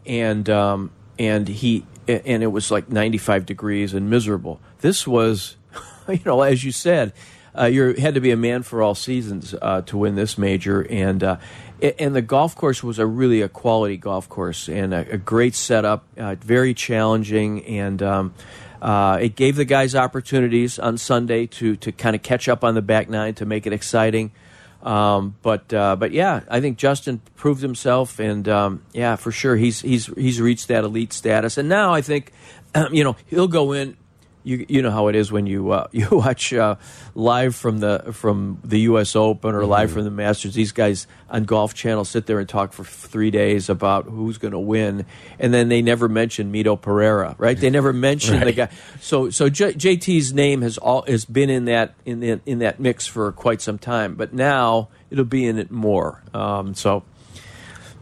[0.06, 1.84] and um, and he
[2.20, 4.60] and it was like 95 degrees and miserable.
[4.80, 5.58] This was,
[6.08, 7.14] you know, as you said,
[7.58, 10.86] uh, you had to be a man for all seasons uh, to win this major,
[10.90, 11.38] and uh,
[12.00, 15.56] and the golf course was a really a quality golf course and a, a great
[15.56, 18.34] setup, uh, very challenging, and um,
[18.82, 22.74] uh, it gave the guys opportunities on Sunday to to kind of catch up on
[22.74, 24.32] the back nine to make it exciting.
[24.84, 29.56] Um, but uh, but yeah, I think Justin proved himself, and um, yeah, for sure,
[29.56, 32.32] he's he's he's reached that elite status, and now I think
[32.92, 33.98] you know he'll go in.
[34.44, 36.76] You you know how it is when you uh, you watch uh,
[37.16, 39.16] live from the from the U.S.
[39.16, 40.54] Open or live from the Masters.
[40.54, 44.54] These guys on Golf Channel sit there and talk for three days about who's going
[44.54, 45.06] to win,
[45.40, 47.58] and then they never mention Mito Pereira, right?
[47.58, 48.70] They never mention the guy.
[49.00, 52.80] So so J- JT's name has all has been in that in the, in that
[52.80, 56.24] mix for quite some time, but now it'll be in it more.
[56.34, 57.04] Um, so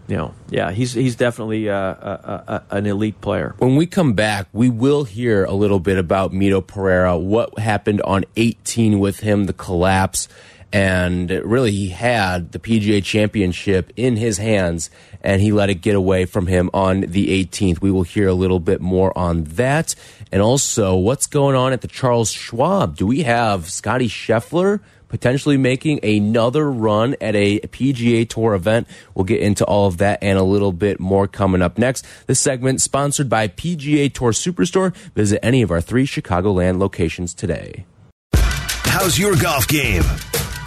[0.09, 3.53] you know, yeah, he's he's definitely uh, a, a, a, an elite player.
[3.59, 8.01] When we come back, we will hear a little bit about Mito Pereira, what happened
[8.01, 10.27] on 18 with him, the collapse,
[10.73, 14.89] and really he had the PGA Championship in his hands,
[15.21, 17.79] and he let it get away from him on the 18th.
[17.79, 19.93] We will hear a little bit more on that,
[20.31, 22.95] and also what's going on at the Charles Schwab.
[22.95, 24.79] Do we have Scotty Scheffler?
[25.09, 28.87] Potentially making another run at a PGA Tour event.
[29.13, 32.05] We'll get into all of that and a little bit more coming up next.
[32.27, 34.95] This segment sponsored by PGA Tour Superstore.
[35.15, 37.85] Visit any of our three Chicagoland locations today.
[38.33, 40.03] How's your golf game?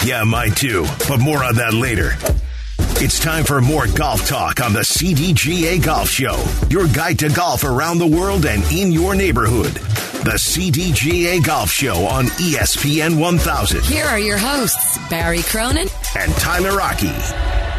[0.05, 2.13] Yeah, mine too, but more on that later.
[3.05, 7.65] It's time for more golf talk on the CDGA Golf Show, your guide to golf
[7.65, 9.73] around the world and in your neighborhood.
[10.23, 16.81] The CDGA Golf Show on ESPN 1000 Here are your hosts, Barry Cronin and Tyler
[16.81, 17.72] Aki.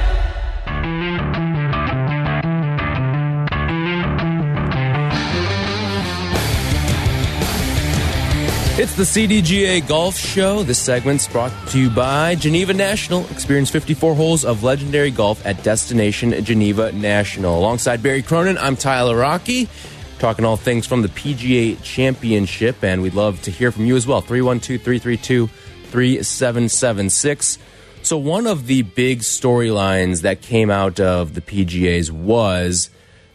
[8.75, 10.63] It's the CDGA Golf Show.
[10.63, 13.23] This segment's brought to you by Geneva National.
[13.29, 17.59] Experience 54 holes of legendary golf at Destination Geneva National.
[17.59, 19.69] Alongside Barry Cronin, I'm Tyler Aki,
[20.17, 24.07] talking all things from the PGA Championship, and we'd love to hear from you as
[24.07, 24.21] well.
[24.21, 25.45] 312 332
[25.91, 27.59] 3776.
[28.01, 32.89] So, one of the big storylines that came out of the PGAs was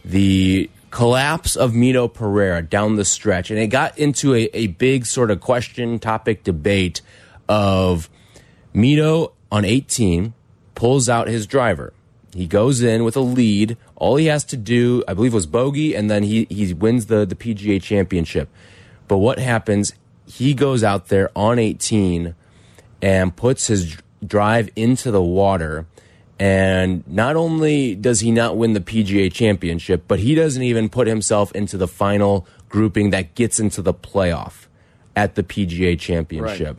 [0.04, 3.50] the collapse of Mito Pereira down the stretch.
[3.50, 7.00] And it got into a, a big sort of question, topic, debate
[7.48, 8.08] of
[8.74, 10.34] Mito on 18
[10.74, 11.92] pulls out his driver.
[12.34, 13.76] He goes in with a lead.
[13.96, 17.24] All he has to do, I believe, was bogey, and then he, he wins the,
[17.26, 18.48] the PGA championship.
[19.08, 19.94] But what happens?
[20.26, 22.34] He goes out there on 18
[23.00, 25.86] and puts his drive into the water
[26.38, 31.06] And not only does he not win the PGA championship, but he doesn't even put
[31.08, 34.66] himself into the final grouping that gets into the playoff
[35.16, 36.76] at the PGA championship.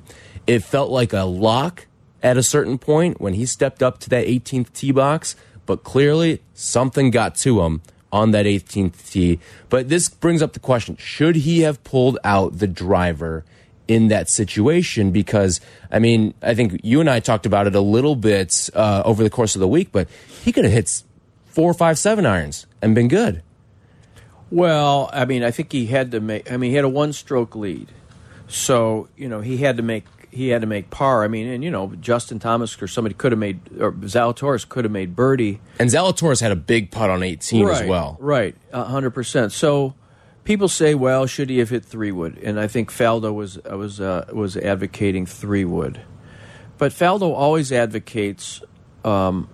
[0.48, 1.88] It felt like a lock
[2.24, 6.41] at a certain point when he stepped up to that 18th tee box, but clearly
[6.54, 9.39] something got to him on that 18th tee.
[9.69, 13.45] But this brings up the question should he have pulled out the driver?
[13.89, 15.60] In that situation because
[15.91, 19.23] I mean I think you and I talked about it a little bit uh, over
[19.23, 20.08] the course of the week, but
[20.43, 21.04] he could have hit
[21.47, 23.41] four, five, seven irons and been good.
[24.52, 26.52] Well, I mean, I think he had to make.
[26.52, 27.89] I mean, he had a one-stroke lead,
[28.47, 31.23] so you know he had to make he had to make par.
[31.23, 34.86] I mean, and you know Justin Thomas or somebody could have made or Zalatoris could
[34.86, 35.60] have made birdie.
[35.80, 38.17] And Zalatoris had a big putt on 18 right, as well.
[38.19, 39.52] Right, hundred percent.
[39.52, 39.93] So
[40.43, 42.38] people say, well, should he have hit three wood?
[42.43, 46.02] And I think Faldo was was uh, was advocating three wood,
[46.78, 48.62] but Faldo always advocates
[49.04, 49.49] um,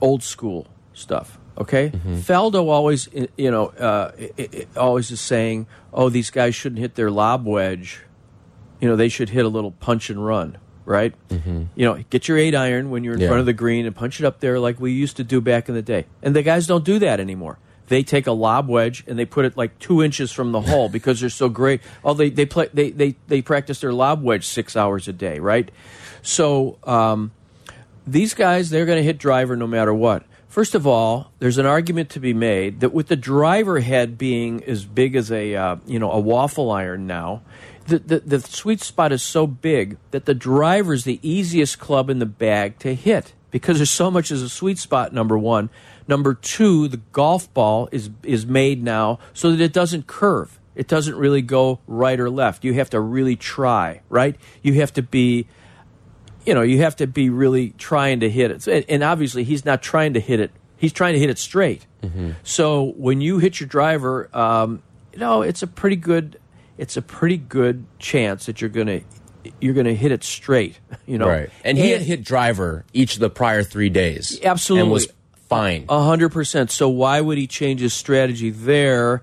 [0.00, 1.38] old school stuff.
[1.58, 6.78] Okay, Faldo always, you know, uh, i- i- always is saying, "Oh, these guys shouldn't
[6.80, 8.00] hit their lob wedge.
[8.80, 11.14] You know, they should hit a little punch and run." Right?
[11.30, 13.28] You know, get your eight iron when you're in Yeah.
[13.28, 15.68] front of the green and punch it up there like we used to do back
[15.68, 16.06] in the day.
[16.20, 17.58] And the guys don't do that anymore.
[17.90, 20.88] They take a lob wedge and they put it like two inches from the hole
[20.88, 21.80] because they're so great.
[22.04, 25.40] Oh, they they play they they they practice their lob wedge six hours a day,
[25.40, 25.68] right?
[26.22, 27.32] So um,
[28.06, 30.22] these guys they're going to hit driver no matter what.
[30.46, 34.62] First of all, there's an argument to be made that with the driver head being
[34.62, 37.42] as big as a uh, you know a waffle iron now,
[37.88, 42.08] the, the the sweet spot is so big that the driver is the easiest club
[42.08, 45.12] in the bag to hit because there's so much as a sweet spot.
[45.12, 45.70] Number one,
[46.10, 50.58] number two, the golf ball is is made now so that it doesn't curve.
[50.74, 52.64] It doesn't really go right or left.
[52.64, 54.36] You have to really try, right?
[54.62, 55.46] You have to be
[56.46, 58.66] you know, you have to be really trying to hit it.
[58.66, 60.50] And- And obviously, he's not trying to hit it.
[60.78, 61.86] He's trying to hit it straight.
[62.44, 66.38] So when you hit your driver, um, you know, it's a pretty good,
[66.78, 69.00] it's a pretty good chance that you're gonna,
[69.60, 70.78] you're gonna hit it straight.
[71.06, 71.50] You know, Right.
[71.64, 74.38] And he had hit driver each of the prior three days.
[74.42, 74.82] Absolutely.
[74.82, 75.08] And was
[75.50, 75.84] fine.
[75.88, 76.70] A hundred percent.
[76.70, 79.22] So why would he change his strategy there?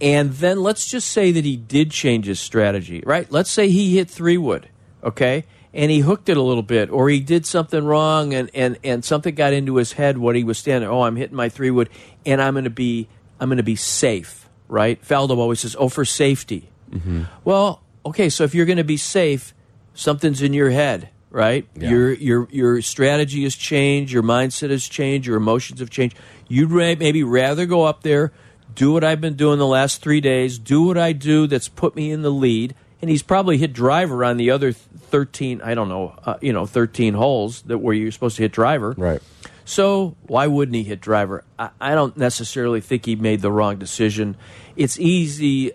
[0.00, 3.30] And then let's just say that he did change his strategy, right?
[3.32, 4.68] Let's say he hit three wood,
[5.02, 8.78] okay, and he hooked it a little bit, or he did something wrong, and and
[8.84, 10.88] and something got into his head what he was standing.
[10.90, 11.88] Oh, I'm hitting my three wood,
[12.26, 13.08] and I'm going to be
[13.40, 15.02] I'm going to be safe, right?
[15.02, 17.24] Faldo always says, "Oh, for safety." Mm-hmm.
[17.44, 19.54] Well, okay, so if you're going to be safe,
[19.94, 21.66] something's in your head, right?
[21.74, 26.16] Your your your strategy has changed, your mindset has changed, your emotions have changed.
[26.48, 28.32] You'd ra- maybe rather go up there,
[28.74, 31.94] do what I've been doing the last three days, do what I do that's put
[31.94, 35.60] me in the lead, and he's probably hit driver on the other thirteen.
[35.62, 38.94] I don't know, uh, you know, thirteen holes that where you're supposed to hit driver,
[38.96, 39.20] Right.
[39.64, 41.44] so why wouldn't he hit driver?
[41.58, 44.36] I, I don't necessarily think he made the wrong decision.
[44.76, 45.72] It's easy,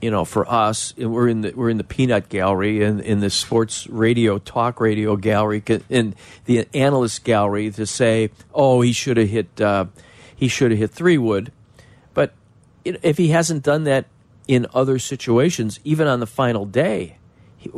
[0.00, 0.94] you know, for us.
[0.96, 5.16] We're in the we're in the peanut gallery and in the sports radio talk radio
[5.16, 9.86] gallery in the analyst gallery to say, oh, he should have hit uh,
[10.34, 11.52] he should have hit three wood,
[12.14, 12.32] but
[12.84, 14.06] if he hasn't done that
[14.46, 17.18] in other situations, even on the final day,
[17.56, 17.70] he,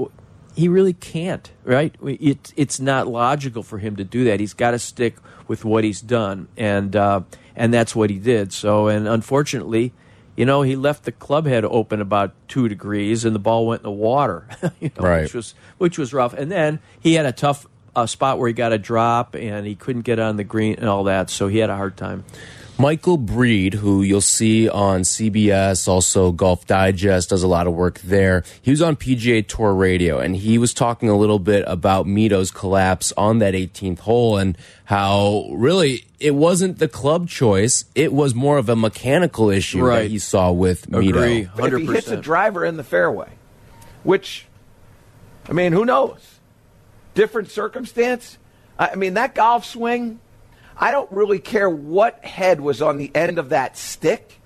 [0.55, 1.95] he really can't, right?
[2.03, 4.41] It, it's not logical for him to do that.
[4.41, 5.17] He's got to stick
[5.49, 7.23] with what he's done, and uh,
[7.57, 8.53] and that's what he did.
[8.53, 9.93] So, and unfortunately,
[10.37, 13.81] you know, he left the club head open about two degrees, and the ball went
[13.81, 14.47] in the water,
[14.81, 15.23] you know, Right.
[15.23, 16.33] which was which was rough.
[16.35, 17.67] And then he had a tough
[17.97, 20.89] uh, spot where he got a drop, and he couldn't get on the green and
[20.89, 22.25] all that, so he had a hard time.
[22.81, 28.01] Michael Breed, who you'll see on CBS, also Golf Digest, does a lot of work
[28.01, 28.43] there.
[28.63, 32.51] He was on PGA Tour Radio, and he was talking a little bit about Mito's
[32.51, 38.35] collapse on that 18th hole and how really it wasn't the club choice; it was
[38.35, 40.05] more of a mechanical issue Right.
[40.05, 41.11] that he saw with Agree,
[41.45, 41.51] Mito.
[41.55, 43.29] But if he hits a driver in the fairway,
[44.05, 44.47] which,
[45.47, 46.39] I mean, who knows?
[47.13, 48.39] Different circumstance.
[48.79, 50.19] I I mean, that golf swing,
[50.81, 54.41] I don't really care what head was on the end of that stick.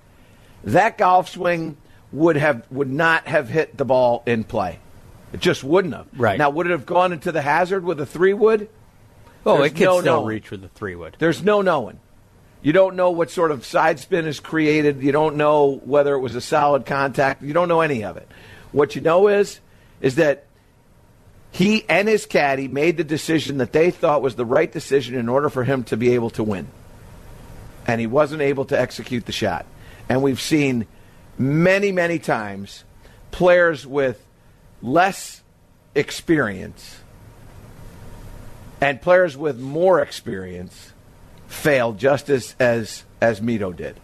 [0.65, 1.77] That golf swing
[2.11, 4.79] would have would not have hit the ball in play.
[5.31, 6.07] It just wouldn't have.
[6.15, 6.37] Right.
[6.37, 8.69] Now, would it have gone into the hazard with a three wood?
[9.45, 10.27] Oh, There's it can no still knowing.
[10.27, 11.15] reach with a three wood.
[11.19, 11.99] There's no knowing.
[12.61, 15.03] You don't know what sort of side spin is created.
[15.03, 17.43] You don't know whether it was a solid contact.
[17.43, 18.27] You don't know any of it.
[18.71, 19.59] What you know is
[20.01, 20.45] is that
[21.55, 25.29] he and his caddy made the decision that they thought was the right decision in
[25.29, 26.67] order for him to be able to win.
[27.87, 29.65] And he wasn't able to execute the shot.
[30.09, 30.85] And we've seen
[31.37, 32.83] many, many times
[33.31, 34.21] players with
[34.81, 35.43] less
[35.95, 36.99] experience
[38.81, 40.91] and players with more experience
[41.47, 43.97] fail just as as as Mito did.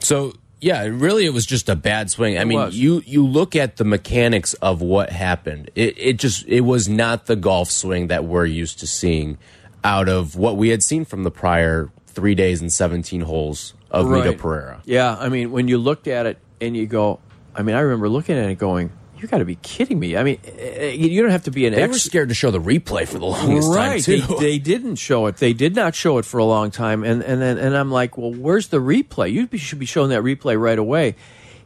[0.00, 2.38] So yeah, really, it was just a bad swing.
[2.38, 2.76] I mean, was.
[2.76, 5.70] you you look at the mechanics of what happened.
[5.74, 9.38] It it just it was not the golf swing that we're used to seeing
[9.84, 14.06] out of what we had seen from the prior three days and seventeen holes of
[14.06, 14.82] Mito Pereira.
[14.84, 17.20] Yeah, I mean, when you looked at it and you go,
[17.54, 18.90] I mean, I remember looking at it going,
[19.20, 21.74] "You got to be kidding me!" I mean, eh, you don't have to be an
[21.74, 24.02] They were scared to show the replay for the longest right.
[24.02, 24.36] time They, too.
[24.40, 25.36] they didn't show it.
[25.36, 27.04] They did not show it for a long time.
[27.04, 29.32] And and then and I'm like, well, where's the replay?
[29.32, 31.16] You should be showing that replay right away.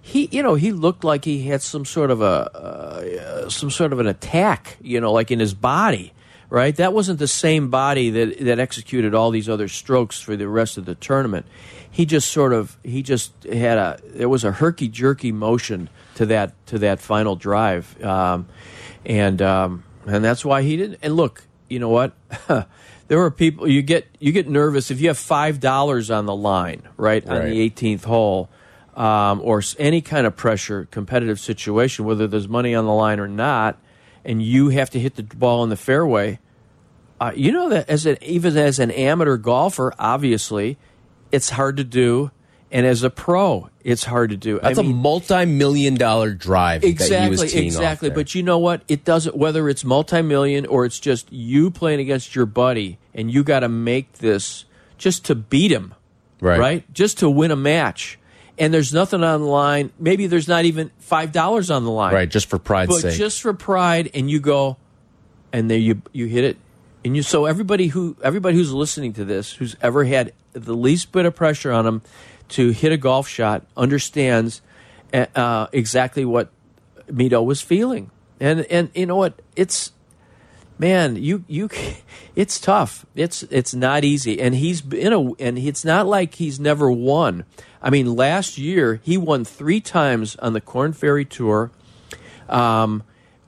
[0.00, 3.92] He, you know, he looked like he had some sort of a uh, some sort
[3.92, 6.12] of an attack, you know, like in his body.
[6.50, 10.46] Right, that wasn't the same body that that executed all these other strokes for the
[10.46, 11.46] rest of the tournament.
[11.90, 16.26] He just sort of he just had a there was a herky jerky motion to
[16.26, 18.46] that to that final drive, um,
[19.04, 20.98] and um, and that's why he didn't.
[21.02, 22.12] And look, you know what?
[23.08, 26.34] there were people you get you get nervous if you have five dollars on the
[26.34, 28.48] line, right, on the 18th hole,
[28.96, 33.28] um, or any kind of pressure, competitive situation, whether there's money on the line or
[33.28, 33.78] not,
[34.24, 36.38] and you have to hit the ball in the fairway.
[37.20, 40.76] Uh, you know that as an even as an amateur golfer, obviously,
[41.30, 42.30] it's hard to do,
[42.72, 44.58] and as a pro, it's hard to do.
[44.58, 48.10] That's I mean, a multi-million dollar drive that he exactly exactly.
[48.10, 48.82] but you know what?
[48.88, 53.44] It doesn't whether it's multi-million or it's just you playing against your buddy and you
[53.44, 54.64] got to make this
[54.98, 55.94] just to beat him
[56.40, 56.92] Right.
[56.92, 58.18] just to win a match.
[58.58, 59.92] And there's nothing on the line.
[59.98, 62.12] Maybe there's not even five dollars on the line.
[62.14, 63.14] Right, just for pride's but sake.
[63.18, 64.76] just for pride and you go
[65.52, 66.56] and there you you hit it.
[67.04, 71.12] And you so everybody who everybody who's listening to this who's ever had the least
[71.12, 72.02] bit of pressure on them
[72.52, 74.62] to hit a golf shot understands
[75.12, 76.50] uh, uh, exactly what
[77.10, 78.10] Mito was feeling.
[78.40, 79.40] And and you know what?
[79.56, 79.92] It's
[80.78, 81.68] man you you
[82.36, 83.06] it's tough.
[83.14, 84.40] It's it's not easy.
[84.40, 87.44] And he's in a and it's not like he's never won.
[87.80, 91.70] I mean last year he won three times on the Korn Ferry tour
[92.48, 93.02] um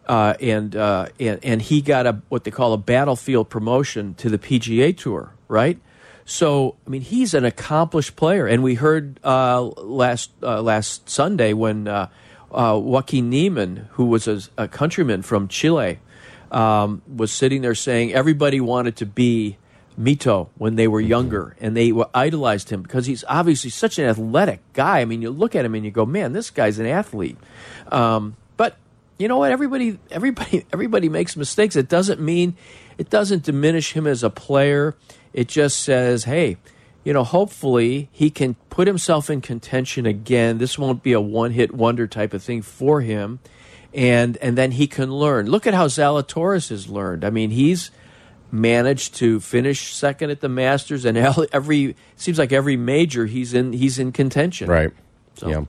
[0.06, 4.28] uh, and, uh, and and he got a what they call a battlefield promotion to
[4.28, 5.78] the PGA Tour, right?
[6.24, 11.52] So I mean, he's an accomplished player, and we heard uh, last uh, last Sunday
[11.52, 12.08] when uh,
[12.50, 15.98] uh, Joaquin Niemann, who was a, a countryman from Chile,
[16.50, 19.58] um, was sitting there saying everybody wanted to be
[20.00, 24.60] Mito when they were younger, and they idolized him because he's obviously such an athletic
[24.72, 25.00] guy.
[25.00, 27.36] I mean, you look at him and you go, "Man, this guy's an athlete."
[27.92, 28.76] Um, but
[29.18, 29.52] you know what?
[29.52, 31.76] Everybody, everybody, everybody makes mistakes.
[31.76, 32.56] It doesn't mean
[32.98, 34.96] it doesn't diminish him as a player.
[35.34, 36.56] It just says, "Hey."
[37.06, 40.56] You know, hopefully he can put himself in contention again.
[40.56, 43.40] This won't be a one-hit wonder type of thing for him
[43.94, 45.46] and and then he can learn.
[45.46, 47.24] Look at how Zalatoris has learned.
[47.24, 47.90] I mean, he's
[48.50, 51.16] managed to finish second at the Masters, and
[51.52, 54.68] every seems like every major he's in he's in contention.
[54.68, 54.92] Right.
[55.42, 55.64] Yeah.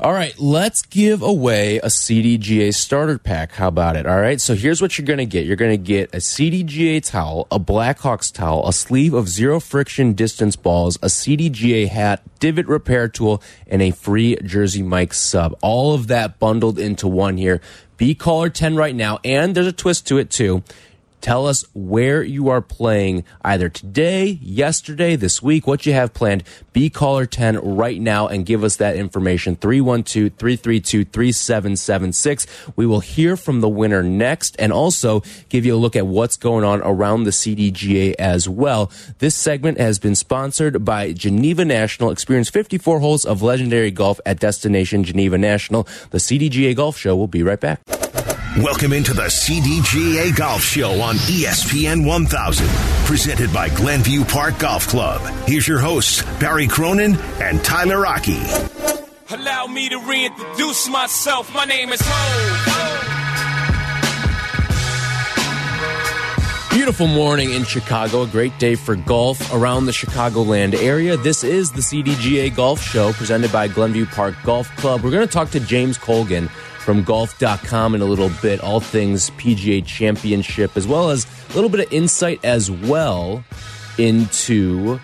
[0.00, 0.38] All right.
[0.38, 3.52] Let's give away a CDGA starter pack.
[3.52, 4.06] How about it?
[4.06, 4.40] All right.
[4.40, 5.44] So here's what you're going to get.
[5.46, 10.14] You're going to get a CDGA towel, a Blackhawks towel, a sleeve of zero friction
[10.14, 15.56] distance balls, a CDGA hat, divot repair tool, and a free Jersey Mike sub.
[15.62, 17.60] All of that bundled into one here.
[17.96, 19.20] Be caller 10 right now.
[19.24, 20.62] And there's a twist to it too.
[21.22, 26.42] Tell us where you are playing either today, yesterday, this week, what you have planned.
[26.72, 29.54] Be caller 10 right now and give us that information.
[29.54, 32.46] 312 332 3776.
[32.74, 36.36] We will hear from the winner next and also give you a look at what's
[36.36, 38.90] going on around the CDGA as well.
[39.18, 42.10] This segment has been sponsored by Geneva National.
[42.10, 45.84] Experience 54 holes of legendary golf at Destination Geneva National.
[46.10, 47.80] The CDGA Golf Show will be right back.
[48.58, 52.68] Welcome into the CDGA Golf Show on ESPN 1000,
[53.06, 55.22] presented by Glenview Park Golf Club.
[55.48, 58.42] Here's your hosts, Barry Cronin and Tyler Aki.
[59.30, 61.50] Allow me to reintroduce myself.
[61.54, 63.08] My name is Hov.
[66.74, 68.24] Beautiful morning in Chicago.
[68.24, 71.16] A great day for golf around the Chicagoland area.
[71.16, 75.02] This is the CDGA Golf Show presented by Glenview Park Golf Club.
[75.02, 76.50] We're going to talk to James Colgan
[76.82, 81.70] from golf.com in a little bit, all things PGA Championship, as well as a little
[81.70, 83.44] bit of insight as well
[83.98, 84.98] into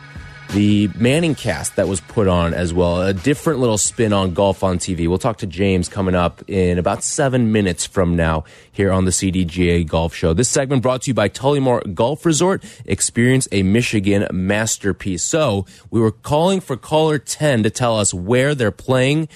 [0.50, 3.02] the Manning cast that was put on as well.
[3.02, 5.06] A different little spin on golf on TV.
[5.06, 9.10] We'll talk to James coming up in about seven minutes from now here on the
[9.10, 10.32] CDGA Golf Show.
[10.32, 12.64] This segment brought to you by Tullymore Golf Resort.
[12.86, 15.22] Experience a Michigan masterpiece.
[15.22, 19.28] So we were calling for caller 10 to tell us where they're playing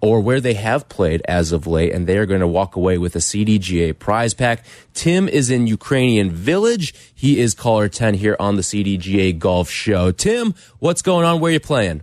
[0.00, 2.98] or where they have played as of late, and they are going to walk away
[2.98, 4.64] with a CDGA prize pack.
[4.94, 6.94] Tim is in Ukrainian Village.
[7.14, 10.12] He is caller 10 here on the CDGA Golf Show.
[10.12, 11.40] Tim, what's going on?
[11.40, 12.02] Where are you playing?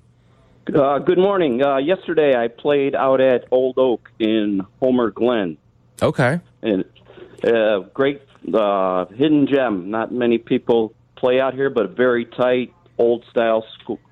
[0.73, 1.63] Uh, good morning.
[1.63, 5.57] Uh, yesterday I played out at Old Oak in Homer Glen.
[6.01, 6.39] Okay.
[6.63, 6.83] And
[7.43, 8.21] uh, great
[8.51, 9.91] uh, hidden gem.
[9.91, 13.63] Not many people play out here, but a very tight, old style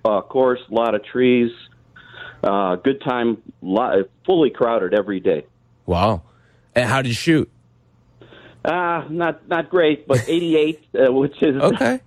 [0.06, 0.60] uh, course.
[0.70, 1.52] A lot of trees.
[2.44, 3.42] Uh, good time.
[4.26, 5.46] Fully crowded every day.
[5.86, 6.24] Wow.
[6.76, 7.50] And how did you shoot?
[8.66, 12.00] Uh, not not great, but 88, uh, which is Okay.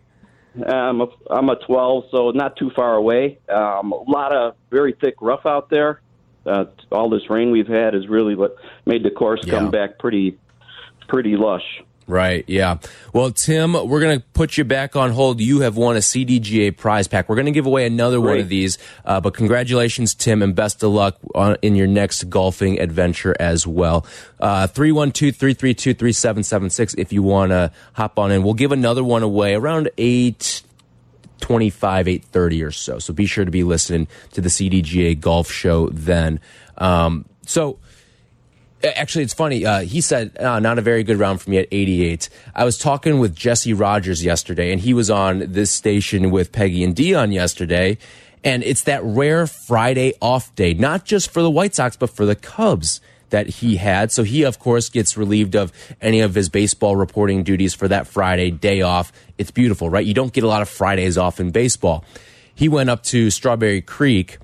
[0.67, 3.39] Um, I'm a 12, so not too far away.
[3.49, 6.01] Um, a lot of very thick rough out there.
[6.47, 8.57] Uh, all this rain we've had has really what
[8.87, 9.53] made the course Yeah.
[9.59, 10.39] come back pretty,
[11.09, 11.83] pretty lush.
[12.09, 12.79] Right, yeah.
[13.13, 15.41] Well, Tim, we're going to put you back on hold.
[15.41, 17.29] You have won a CDGA prize pack.
[17.29, 18.79] We're going to give away another one of these.
[19.05, 23.67] Uh, but congratulations, Tim, and best of luck on, in your next golfing adventure as
[23.67, 24.07] well.
[24.39, 28.45] Uh, 312 332 3776 if you want to hop on in.
[28.45, 30.63] We'll give another one away around 8
[31.41, 35.89] 25 830 or so so be sure to be listening to the cdga golf show
[35.91, 36.41] then
[36.79, 37.79] um, so
[38.95, 41.69] actually it's funny uh, he said uh, not a very good round for me at
[41.71, 46.53] 88 i was talking with jesse rogers yesterday and he was on this station with
[46.53, 47.99] peggy and dion yesterday
[48.45, 52.27] and it's that rare friday off day not just for the white sox but for
[52.27, 54.13] the cubs that he had.
[54.13, 58.07] So he, of course, gets relieved of any of his baseball reporting duties for that
[58.07, 59.13] Friday day off.
[59.39, 60.07] It's beautiful, right?
[60.07, 62.05] You don't get a lot of Fridays off in baseball.
[62.55, 64.39] He went up to Strawberry Creek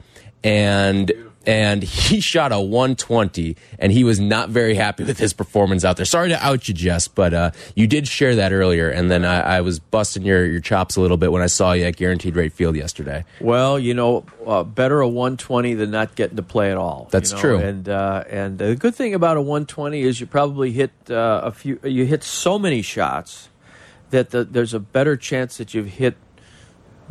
[0.44, 1.12] and
[1.46, 5.96] and he shot a 120 and he was not very happy with his performance out
[5.96, 6.06] there.
[6.06, 9.58] Sorry to out you, Jess, but uh, you did share that earlier, and then I,
[9.58, 12.36] I was busting your, your chops a little bit when I saw you at Guaranteed
[12.36, 13.24] Rate Field yesterday.
[13.40, 17.08] Well, you know, uh, better a 120 than not getting to play at all.
[17.10, 17.40] That's you know?
[17.40, 17.58] true.
[17.58, 21.52] And uh, and the good thing about a 120 is you probably hit uh, a
[21.52, 21.78] few.
[21.82, 23.48] You hit so many shots
[24.10, 26.16] that the, there's a better chance that you've hit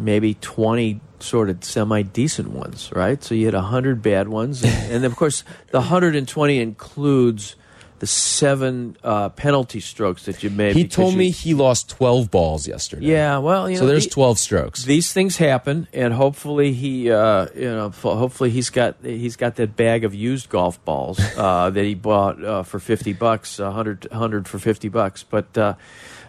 [0.01, 3.23] maybe 20 sort of semi decent ones, right?
[3.23, 4.63] So you hit 100 bad ones.
[4.63, 7.55] And, and of course, the 120 includes
[7.99, 10.75] the seven uh, penalty strokes that you made.
[10.75, 13.05] He told you- me he lost 12 balls yesterday.
[13.05, 14.85] Yeah, well, you so there's the- 12 strokes.
[14.85, 19.75] these things happen, and hopefully he, uh, you know, hopefully he's got he's got that
[19.75, 24.07] bag of used golf balls uh, that he bought uh, for fifty bucks, a hundred
[24.11, 25.21] hundred for fifty bucks.
[25.21, 25.55] But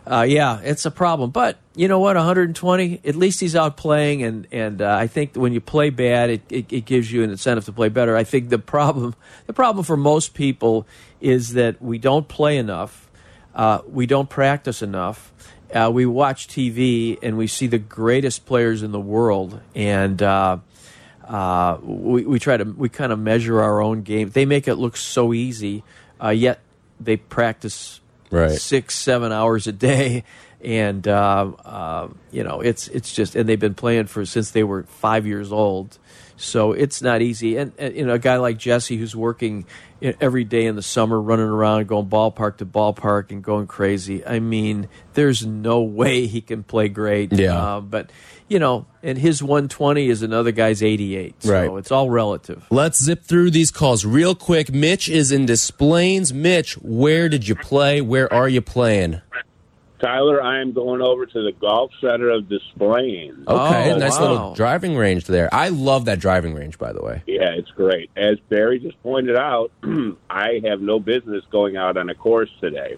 [0.07, 1.31] uh, yeah, it's a problem.
[1.31, 3.01] But you know what, one hundred and twenty.
[3.05, 6.43] At least he's out playing, and and uh, I think when you play bad, it,
[6.51, 8.17] it it gives you an incentive to play better.
[8.17, 9.15] I think the problem
[9.47, 10.87] the problem for most people
[11.21, 13.09] is that we don't play enough,
[13.55, 15.33] uh, we don't practice enough
[15.73, 20.59] uh, we watch TV and we see the greatest players in the world, and uh,
[21.27, 24.31] uh, we, we try to we kind of measure our own game.
[24.31, 25.83] They make it look so easy,
[26.23, 26.61] yet
[27.01, 28.01] they practice
[28.33, 28.59] Right.
[28.59, 30.25] six seven hours a day,
[30.63, 34.65] and uh, uh, you know it's it's just and they've been playing for since they
[34.65, 35.99] were five years old.
[36.37, 39.67] So it's not easy, and, and you know a guy like Jesse who's working
[40.21, 44.27] every day in the summer, running around, going ballpark to ballpark, and going crazy.
[44.27, 47.33] I mean, there's no way he can play great.
[47.33, 47.57] Yeah.
[47.57, 48.11] Uh, but
[48.53, 51.43] you know, and his 120 is another guy's 88.
[51.43, 51.79] So Right.
[51.79, 52.65] it's all relative.
[52.71, 54.73] Let's zip through these calls real quick.
[54.73, 56.35] Mitch is in Des Plaines.
[56.35, 58.01] Mitch, where did you play?
[58.03, 59.23] Where are you playing?
[60.01, 63.47] Tyler, I am going over to the Golf Center of Des Plaines.
[63.47, 64.31] Okay, Oh, nice wow.
[64.33, 65.49] little driving range there.
[65.55, 67.23] I love that driving range, by the way.
[67.27, 68.11] Yeah, it's great.
[68.17, 69.71] As Barry just pointed out,
[70.31, 72.97] I have no business going out on a course today.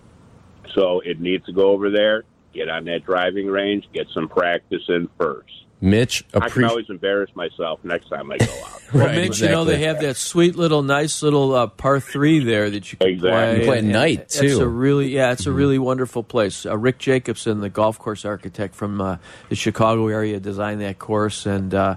[0.74, 2.24] So it needs to go over there,
[2.54, 5.50] get on that driving range, get some practice in first.
[5.80, 8.80] Mitch, I can always embarrass myself next time I go out.
[8.94, 12.38] Well, Right, Mitch, you know they have that sweet little, nice little uh, par three
[12.42, 13.30] there that you can Exactly.
[13.30, 13.58] play.
[13.58, 16.64] You play at And- night, It's a really, yeah, it's a really wonderful place.
[16.64, 19.16] Uh, Rick Jacobson, the golf course architect from uh,
[19.48, 21.96] the Chicago area, designed that course, and uh,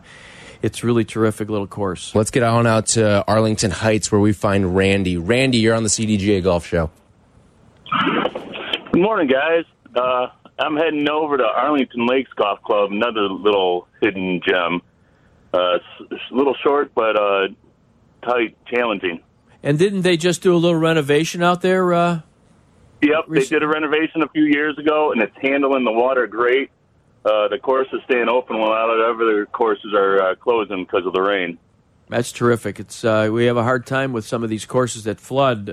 [0.63, 2.15] it's really terrific little course.
[2.15, 5.17] Let's get on out to Arlington Heights where we find Randy.
[5.17, 6.89] Randy, you're on the CDGA Golf Show.
[8.91, 9.65] Good morning, guys.
[9.95, 10.27] Uh,
[10.59, 14.81] I'm heading over to Arlington Lakes Golf Club, another little hidden gem.
[15.53, 15.77] Uh,
[16.11, 17.47] a little short, but uh,
[18.23, 19.21] tight, challenging.
[19.63, 21.93] And didn't they just do a little renovation out there?
[21.93, 22.21] Uh,
[23.01, 26.71] Yep, they did a renovation a few years ago, and it's handling the water great.
[27.23, 31.21] Uh, the course is staying open while other courses are uh, closing because of the
[31.21, 31.59] rain.
[32.09, 32.79] That's terrific.
[32.79, 35.69] It's uh, we have a hard time with some of these courses that flood.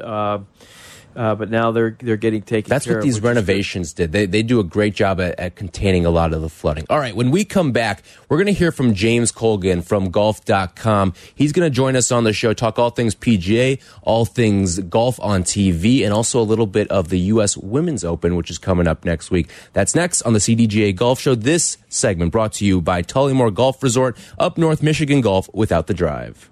[1.17, 2.69] Uh, but now they're they're getting taken.
[2.69, 4.13] That's what these renovations did.
[4.13, 6.87] They, they do a great job at, at containing a lot of the flooding.
[6.91, 11.15] All right, when we come back, we're going to hear from James Colgan from golf.com.
[11.35, 15.21] He's going to join us on the show, talk all things PGA, all things golf
[15.21, 17.57] on TV, and also a little bit of the U.S.
[17.57, 19.49] Women's Open, which is coming up next week.
[19.73, 21.35] That's next on the CDGA Golf Show.
[21.35, 25.95] This segment brought to you by Tullymore Golf Resort, up North Michigan Golf without the
[25.95, 26.51] drive.